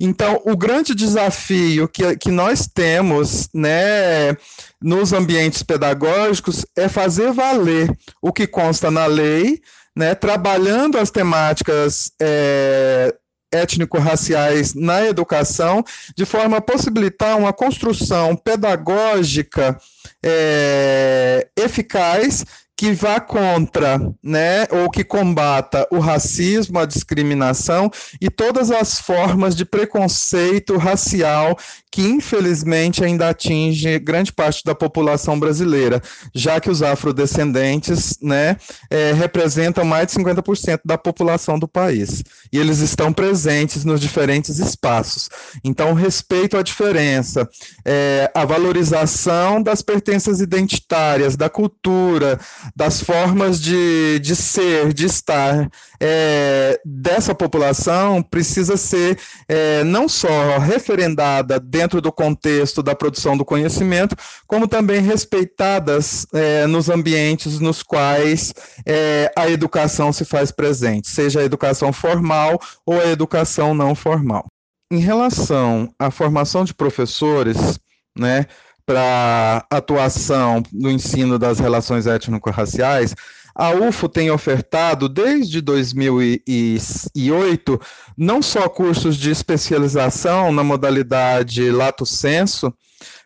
Então, 0.00 0.40
o 0.44 0.56
grande 0.56 0.94
desafio 0.94 1.88
que, 1.88 2.16
que 2.16 2.30
nós 2.30 2.68
temos 2.72 3.48
né, 3.54 4.36
nos 4.80 5.12
ambientes 5.12 5.62
pedagógicos 5.62 6.66
é 6.76 6.88
fazer 6.88 7.32
valer 7.32 7.90
o 8.20 8.32
que 8.32 8.46
consta 8.46 8.90
na 8.90 9.06
lei, 9.06 9.60
né, 9.96 10.14
trabalhando 10.14 10.98
as 10.98 11.10
temáticas 11.10 12.12
é, 12.20 13.14
étnico-raciais 13.50 14.74
na 14.74 15.06
educação, 15.06 15.82
de 16.14 16.24
forma 16.24 16.58
a 16.58 16.62
possibilitar 16.62 17.36
uma 17.38 17.52
construção 17.52 18.36
pedagógica 18.36 19.78
é, 20.22 21.48
eficaz 21.56 22.44
que 22.78 22.92
vá 22.92 23.18
contra, 23.18 23.98
né, 24.22 24.64
ou 24.70 24.88
que 24.88 25.02
combata 25.02 25.84
o 25.90 25.98
racismo, 25.98 26.78
a 26.78 26.86
discriminação 26.86 27.90
e 28.20 28.30
todas 28.30 28.70
as 28.70 29.00
formas 29.00 29.56
de 29.56 29.64
preconceito 29.64 30.76
racial 30.76 31.58
que 31.90 32.02
infelizmente 32.02 33.02
ainda 33.02 33.30
atinge 33.30 33.98
grande 33.98 34.32
parte 34.32 34.62
da 34.64 34.74
população 34.74 35.40
brasileira, 35.40 36.00
já 36.32 36.60
que 36.60 36.70
os 36.70 36.82
afrodescendentes, 36.82 38.16
né, 38.22 38.56
é, 38.90 39.12
representam 39.12 39.84
mais 39.84 40.06
de 40.06 40.12
50% 40.14 40.80
da 40.84 40.96
população 40.96 41.58
do 41.58 41.66
país 41.66 42.22
e 42.52 42.58
eles 42.58 42.78
estão 42.78 43.12
presentes 43.12 43.84
nos 43.84 44.00
diferentes 44.00 44.58
espaços. 44.60 45.28
Então, 45.64 45.94
respeito 45.94 46.56
à 46.56 46.62
diferença, 46.62 47.48
é, 47.84 48.30
a 48.34 48.44
valorização 48.44 49.60
das 49.60 49.82
pertenças 49.82 50.40
identitárias, 50.40 51.36
da 51.36 51.48
cultura, 51.48 52.38
das 52.74 53.02
formas 53.02 53.60
de, 53.60 54.18
de 54.20 54.34
ser, 54.34 54.92
de 54.92 55.06
estar 55.06 55.68
é, 56.00 56.80
dessa 56.84 57.34
população 57.34 58.22
precisa 58.22 58.76
ser 58.76 59.18
é, 59.48 59.82
não 59.84 60.08
só 60.08 60.58
referendada 60.58 61.58
dentro 61.58 62.00
do 62.00 62.12
contexto 62.12 62.82
da 62.82 62.94
produção 62.94 63.36
do 63.36 63.44
conhecimento, 63.44 64.16
como 64.46 64.68
também 64.68 65.00
respeitadas 65.00 66.26
é, 66.32 66.66
nos 66.66 66.88
ambientes 66.88 67.58
nos 67.58 67.82
quais 67.82 68.54
é, 68.86 69.32
a 69.36 69.48
educação 69.48 70.12
se 70.12 70.24
faz 70.24 70.50
presente, 70.50 71.08
seja 71.08 71.40
a 71.40 71.44
educação 71.44 71.92
formal 71.92 72.60
ou 72.86 73.00
a 73.00 73.06
educação 73.06 73.74
não 73.74 73.94
formal. 73.94 74.46
Em 74.90 75.00
relação 75.00 75.92
à 75.98 76.10
formação 76.10 76.64
de 76.64 76.72
professores, 76.72 77.78
né, 78.18 78.46
para 78.88 79.64
atuação 79.70 80.62
no 80.72 80.90
ensino 80.90 81.38
das 81.38 81.58
relações 81.58 82.06
étnico-raciais, 82.06 83.14
a 83.54 83.70
UFO 83.70 84.08
tem 84.08 84.30
ofertado 84.30 85.10
desde 85.10 85.60
2008 85.60 87.78
não 88.16 88.40
só 88.40 88.66
cursos 88.66 89.18
de 89.18 89.30
especialização 89.30 90.50
na 90.50 90.64
modalidade 90.64 91.70
lato 91.70 92.06
senso 92.06 92.72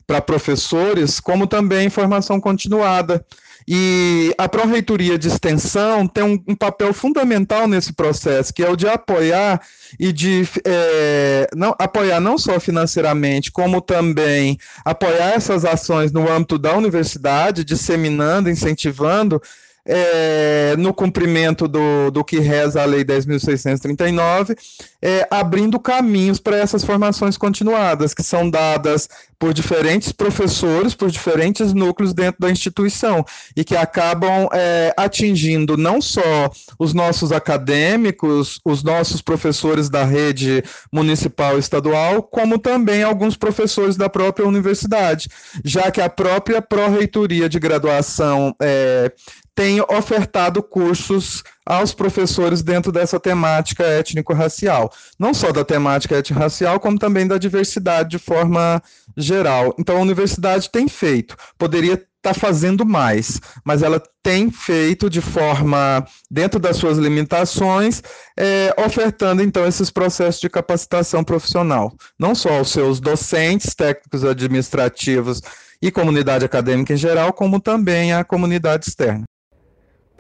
para 0.05 0.21
professores, 0.21 1.21
como 1.21 1.47
também 1.47 1.89
formação 1.89 2.41
continuada. 2.41 3.25
E 3.67 4.35
a 4.37 4.49
Pró-Reitoria 4.49 5.19
de 5.19 5.29
Extensão 5.29 6.07
tem 6.07 6.25
um, 6.25 6.43
um, 6.49 6.55
papel 6.55 6.93
fundamental 6.93 7.69
nesse 7.69 7.93
processo, 7.93 8.53
que 8.53 8.63
é 8.63 8.69
o 8.69 8.77
de 8.77 8.89
apoiar 8.89 9.61
e 9.99 10.13
de 10.13 10.49
é, 10.65 11.49
não, 11.55 11.75
apoiar 11.79 12.21
não 12.21 12.37
só 12.37 12.59
financeiramente, 12.59 13.53
como 13.53 13.81
também 13.81 14.59
apoiar 14.85 15.35
essas 15.35 15.65
ações 15.65 16.13
no 16.13 16.31
âmbito 16.31 16.59
da 16.59 16.77
universidade, 16.77 17.65
disseminando, 17.65 18.51
incentivando 18.51 19.41
é, 19.85 20.77
no 20.79 20.95
cumprimento 20.95 21.67
do, 21.67 22.11
do 22.11 22.25
que 22.25 22.39
reza 22.39 22.83
a 22.83 22.85
Lei 22.85 23.05
10.639, 23.05 24.57
é, 25.01 25.27
abrindo 25.31 25.81
caminhos 25.81 26.39
para 26.39 26.57
essas 26.57 26.85
formações 26.85 27.37
continuadas, 27.37 28.15
que 28.15 28.23
são 28.23 28.49
dadas 28.49 29.09
por 29.39 29.53
diferentes 29.53 30.13
professores, 30.13 30.95
por 30.95 31.11
diferentes 31.11 31.73
núcleos 31.73 32.15
dentro 32.15 32.41
da 32.41 32.49
instituição, 32.49 33.25
e 33.57 33.65
que 33.65 33.77
acabam 33.77 34.49
é, 34.53 34.95
atingindo 34.97 35.77
não 35.77 36.01
só 36.01 36.49
os 36.79 36.95
nossos 36.95 37.33
acadêmicos, 37.33 38.61
os 38.65 38.85
nossos 38.85 39.21
professores 39.21 39.91
da 39.91 40.05
rede 40.05 40.63
municipal 40.93 41.57
e 41.57 41.61
estadual, 41.61 42.23
como 42.23 42.57
também 42.57 43.03
alguns 43.03 43.37
professores 43.37 43.97
da 43.97 44.09
própria 44.09 44.47
universidade, 44.47 45.29
já 45.65 45.91
que 45.91 46.01
a 46.01 46.09
própria 46.09 46.63
pró-reitoria 46.63 47.49
de 47.49 47.59
graduação 47.59 48.55
é, 48.63 49.11
tem 49.55 49.81
ofertado 49.81 50.63
cursos 50.63 51.43
aos 51.65 51.93
professores 51.95 52.63
dentro 52.63 52.91
dessa 52.91 53.21
temática 53.21 53.85
étnico-racial. 53.85 54.93
Não 55.19 55.35
só 55.35 55.53
da 55.53 55.65
temática 55.65 56.17
étnico-racial, 56.17 56.81
como 56.81 56.99
também 56.99 57.27
da 57.27 57.39
diversidade 57.39 58.11
de 58.11 58.19
forma 58.19 58.83
geral. 59.17 59.75
Então, 59.79 59.97
a 59.97 60.01
universidade 60.01 60.71
tem 60.71 60.89
feito. 60.89 61.37
Poderia 61.59 61.95
estar 61.95 62.09
tá 62.23 62.35
fazendo 62.35 62.87
mais, 62.87 63.41
mas 63.65 63.83
ela 63.83 64.01
tem 64.23 64.51
feito 64.51 65.11
de 65.11 65.21
forma, 65.21 66.07
dentro 66.31 66.61
das 66.61 66.77
suas 66.77 66.97
limitações, 66.97 68.03
é, 68.39 68.73
ofertando 68.79 69.43
então 69.43 69.67
esses 69.67 69.91
processos 69.91 70.41
de 70.41 70.49
capacitação 70.49 71.25
profissional, 71.25 71.93
não 72.19 72.35
só 72.35 72.59
aos 72.59 72.71
seus 72.71 73.01
docentes, 73.01 73.75
técnicos 73.75 74.25
administrativos 74.25 75.43
e 75.83 75.91
comunidade 75.91 76.45
acadêmica 76.45 76.95
em 76.95 76.97
geral, 76.97 77.33
como 77.33 77.61
também 77.61 78.13
à 78.13 78.23
comunidade 78.23 78.87
externa. 78.87 79.25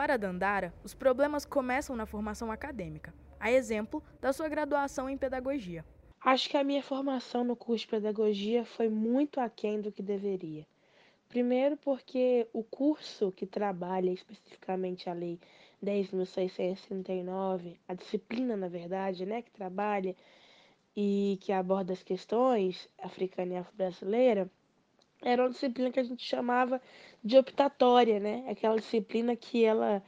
Para 0.03 0.17
Dandara, 0.17 0.75
os 0.83 0.93
problemas 0.93 1.45
começam 1.45 1.95
na 1.95 2.07
formação 2.07 2.51
acadêmica, 2.51 3.15
a 3.39 3.53
exemplo 3.53 4.03
da 4.21 4.33
sua 4.33 4.49
graduação 4.49 5.09
em 5.09 5.17
pedagogia. 5.17 5.85
Acho 6.21 6.51
que 6.51 6.57
a 6.57 6.65
minha 6.65 6.83
formação 6.83 7.45
no 7.45 7.55
curso 7.55 7.85
de 7.85 7.91
pedagogia 7.93 8.65
foi 8.65 8.89
muito 8.89 9.39
aquém 9.39 9.81
do 9.81 9.93
que 9.93 10.03
deveria. 10.03 10.67
Primeiro, 11.29 11.77
porque 11.77 12.49
o 12.53 12.65
curso 12.65 13.31
que 13.31 13.47
trabalha 13.47 14.11
especificamente 14.11 15.09
a 15.09 15.13
Lei 15.13 15.39
10.639, 15.81 17.77
a 17.87 17.95
disciplina, 17.95 18.57
na 18.57 18.67
verdade, 18.67 19.25
né, 19.25 19.41
que 19.41 19.53
trabalha 19.53 20.17
e 20.97 21.39
que 21.41 21.53
aborda 21.53 21.93
as 21.93 22.03
questões 22.03 22.89
africana 22.99 23.53
e 23.53 23.57
afro-brasileira, 23.59 24.51
era 25.23 25.43
uma 25.43 25.51
disciplina 25.51 25.91
que 25.91 26.01
a 26.01 26.05
gente 26.05 26.25
chamava 26.25 26.81
de 27.23 27.39
optatória, 27.39 28.19
né? 28.19 28.45
Aquela 28.49 28.77
disciplina 28.77 29.35
que 29.37 29.65
ela 29.65 30.03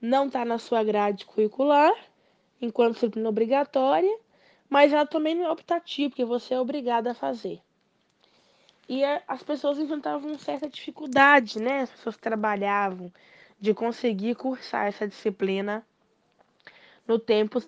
não 0.00 0.26
está 0.26 0.44
na 0.44 0.58
sua 0.58 0.82
grade 0.84 1.24
curricular, 1.24 1.92
enquanto 2.60 2.94
disciplina 2.94 3.28
obrigatória, 3.28 4.18
mas 4.68 4.92
ela 4.92 5.06
também 5.06 5.34
não 5.34 5.46
é 5.46 5.50
optativa, 5.50 6.10
porque 6.10 6.24
você 6.24 6.54
é 6.54 6.60
obrigado 6.60 7.06
a 7.06 7.14
fazer. 7.14 7.60
E 8.88 9.02
as 9.26 9.42
pessoas 9.42 9.78
enfrentavam 9.78 10.38
certa 10.38 10.68
dificuldade, 10.68 11.60
né? 11.60 11.80
As 11.80 11.90
pessoas 11.90 12.16
trabalhavam 12.16 13.12
de 13.60 13.74
conseguir 13.74 14.34
cursar 14.36 14.86
essa 14.86 15.08
disciplina 15.08 15.84
no 17.06 17.18
tempo 17.18 17.60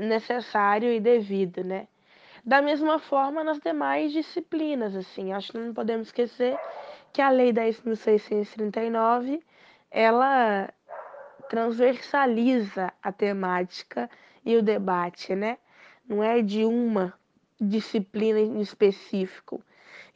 necessário 0.00 0.92
e 0.92 1.00
devido, 1.00 1.64
né? 1.64 1.88
Da 2.44 2.62
mesma 2.62 2.98
forma 2.98 3.44
nas 3.44 3.58
demais 3.58 4.12
disciplinas, 4.12 4.96
assim, 4.96 5.32
acho 5.32 5.52
que 5.52 5.58
não 5.58 5.74
podemos 5.74 6.08
esquecer 6.08 6.58
que 7.12 7.20
a 7.20 7.28
Lei 7.28 7.52
10.639, 7.52 9.42
ela 9.90 10.72
transversaliza 11.48 12.92
a 13.02 13.12
temática 13.12 14.08
e 14.44 14.56
o 14.56 14.62
debate, 14.62 15.34
né? 15.34 15.58
Não 16.08 16.22
é 16.22 16.40
de 16.40 16.64
uma 16.64 17.12
disciplina 17.60 18.38
em 18.38 18.60
específico. 18.60 19.62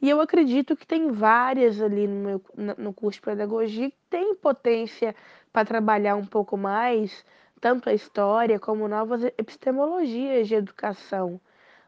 E 0.01 0.09
eu 0.09 0.19
acredito 0.19 0.75
que 0.75 0.87
tem 0.87 1.11
várias 1.11 1.81
ali 1.81 2.07
no, 2.07 2.15
meu, 2.15 2.41
no 2.77 2.93
curso 2.93 3.19
de 3.19 3.25
pedagogia 3.25 3.91
que 3.91 3.97
tem 4.09 4.33
potência 4.35 5.15
para 5.53 5.65
trabalhar 5.65 6.15
um 6.15 6.25
pouco 6.25 6.57
mais, 6.57 7.23
tanto 7.61 7.89
a 7.89 7.93
história 7.93 8.59
como 8.59 8.87
novas 8.87 9.23
epistemologias 9.23 10.47
de 10.47 10.55
educação 10.55 11.39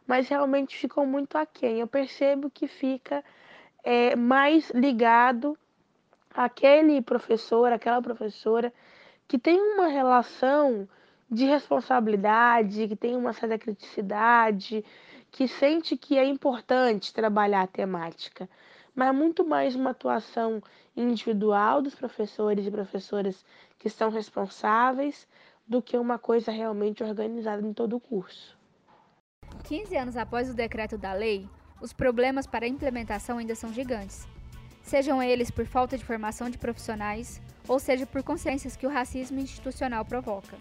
mas 0.08 0.30
realmente 0.30 0.78
ficou 0.78 1.06
muito 1.06 1.38
aquém. 1.38 1.82
Eu 1.82 1.88
percebo 1.88 2.50
que 2.50 2.68
fica 2.68 3.24
é, 3.84 4.16
mais 4.16 4.70
ligado 4.72 5.58
àquele 6.34 7.02
professor, 7.02 7.72
aquela 7.72 8.02
professora 8.02 8.74
que 9.28 9.38
tem 9.38 9.60
uma 9.60 9.88
relação 9.88 10.88
de 11.30 11.46
responsabilidade, 11.46 12.88
que 12.88 12.96
tem 12.96 13.16
uma 13.18 13.34
certa 13.34 13.58
criticidade, 13.58 14.84
que 15.30 15.48
sente 15.48 15.98
que 15.98 16.18
é 16.18 16.26
importante 16.26 17.14
trabalhar 17.14 17.64
a 17.64 17.68
temática, 17.68 18.50
mas 18.96 19.14
muito 19.14 19.46
mais 19.46 19.76
uma 19.76 19.90
atuação 19.90 20.64
individual 20.96 21.82
dos 21.82 21.94
professores 21.94 22.66
e 22.66 22.72
professoras 22.72 23.46
que 23.78 23.88
estão 23.88 24.10
responsáveis 24.10 25.28
do 25.68 25.82
que 25.82 25.98
uma 25.98 26.18
coisa 26.18 26.50
realmente 26.50 27.04
organizada 27.04 27.62
em 27.62 27.74
todo 27.74 27.98
o 27.98 28.00
curso. 28.00 28.57
15 29.64 29.96
anos 29.96 30.18
após 30.18 30.50
o 30.50 30.54
decreto 30.54 30.98
da 30.98 31.14
lei, 31.14 31.48
os 31.82 31.94
problemas 31.94 32.48
para 32.48 32.66
a 32.66 32.70
implementação 32.70 33.38
ainda 33.38 33.56
são 33.56 33.74
gigantes. 33.74 34.28
Sejam 34.82 35.22
eles 35.22 35.52
por 35.52 35.66
falta 35.66 35.98
de 35.98 36.06
formação 36.06 36.50
de 36.50 36.58
profissionais, 36.58 37.42
ou 37.68 37.80
seja 37.80 38.06
por 38.06 38.24
consequências 38.24 38.76
que 38.76 38.88
o 38.88 38.90
racismo 38.90 39.40
institucional 39.40 40.06
provoca. 40.06 40.58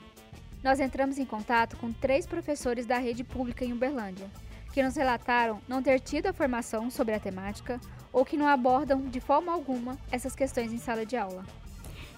Nós 0.62 0.80
entramos 0.80 1.18
em 1.18 1.24
contato 1.24 1.76
com 1.76 1.92
três 1.92 2.26
professores 2.26 2.86
da 2.86 2.98
rede 2.98 3.22
pública 3.22 3.64
em 3.64 3.72
Uberlândia, 3.72 4.28
que 4.72 4.82
nos 4.82 4.96
relataram 4.96 5.60
não 5.68 5.82
ter 5.82 6.00
tido 6.00 6.26
a 6.26 6.32
formação 6.32 6.90
sobre 6.90 7.14
a 7.14 7.20
temática 7.20 7.80
ou 8.12 8.24
que 8.24 8.36
não 8.36 8.46
abordam 8.46 9.02
de 9.02 9.20
forma 9.20 9.52
alguma 9.52 9.96
essas 10.10 10.34
questões 10.34 10.72
em 10.72 10.78
sala 10.78 11.06
de 11.06 11.16
aula. 11.16 11.44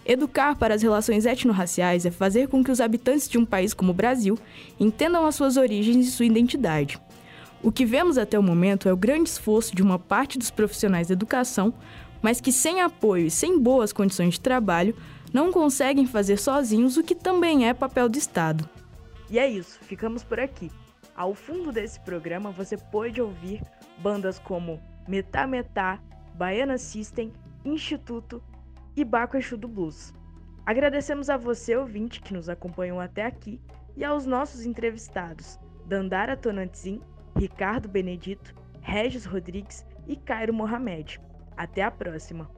Educar 0.04 0.56
para 0.56 0.74
as 0.74 0.82
relações 0.82 1.26
etnorraciais 1.26 2.06
é 2.06 2.10
fazer 2.10 2.48
com 2.48 2.64
que 2.64 2.70
os 2.70 2.80
habitantes 2.80 3.28
de 3.28 3.36
um 3.36 3.44
país 3.44 3.74
como 3.74 3.90
o 3.90 3.94
Brasil 3.94 4.38
entendam 4.80 5.26
as 5.26 5.34
suas 5.34 5.56
origens 5.56 6.06
e 6.06 6.10
sua 6.10 6.24
identidade. 6.24 6.98
O 7.62 7.72
que 7.72 7.84
vemos 7.84 8.16
até 8.16 8.38
o 8.38 8.42
momento 8.42 8.88
é 8.88 8.92
o 8.92 8.96
grande 8.96 9.28
esforço 9.28 9.74
de 9.74 9.82
uma 9.82 9.98
parte 9.98 10.38
dos 10.38 10.50
profissionais 10.50 11.08
da 11.08 11.12
educação, 11.12 11.74
mas 12.22 12.40
que 12.40 12.52
sem 12.52 12.80
apoio 12.80 13.26
e 13.26 13.30
sem 13.30 13.58
boas 13.58 13.92
condições 13.92 14.34
de 14.34 14.40
trabalho 14.40 14.96
não 15.32 15.52
conseguem 15.52 16.06
fazer 16.06 16.38
sozinhos 16.38 16.96
o 16.96 17.02
que 17.02 17.14
também 17.14 17.68
é 17.68 17.74
papel 17.74 18.08
do 18.08 18.16
Estado. 18.16 18.68
E 19.28 19.38
é 19.38 19.48
isso, 19.48 19.78
ficamos 19.82 20.22
por 20.24 20.40
aqui. 20.40 20.70
Ao 21.14 21.34
fundo 21.34 21.72
desse 21.72 22.00
programa 22.00 22.50
você 22.50 22.76
pode 22.76 23.20
ouvir 23.20 23.60
bandas 23.98 24.38
como 24.38 24.80
Metá 25.06 25.46
Metá, 25.46 26.00
Baiana 26.34 26.78
System, 26.78 27.32
Instituto 27.64 28.42
e 29.00 29.04
Baco 29.04 29.36
Exu 29.36 29.56
do 29.56 29.68
Blues. 29.68 30.12
Agradecemos 30.66 31.30
a 31.30 31.36
você, 31.36 31.76
ouvinte, 31.76 32.20
que 32.20 32.34
nos 32.34 32.48
acompanhou 32.48 33.00
até 33.00 33.24
aqui 33.24 33.60
e 33.96 34.04
aos 34.04 34.26
nossos 34.26 34.66
entrevistados, 34.66 35.58
Dandara 35.86 36.36
Tonantzin, 36.36 37.00
Ricardo 37.36 37.88
Benedito, 37.88 38.54
Regis 38.80 39.24
Rodrigues 39.24 39.86
e 40.06 40.16
Cairo 40.16 40.52
Mohamed. 40.52 41.20
Até 41.56 41.82
a 41.82 41.90
próxima! 41.90 42.57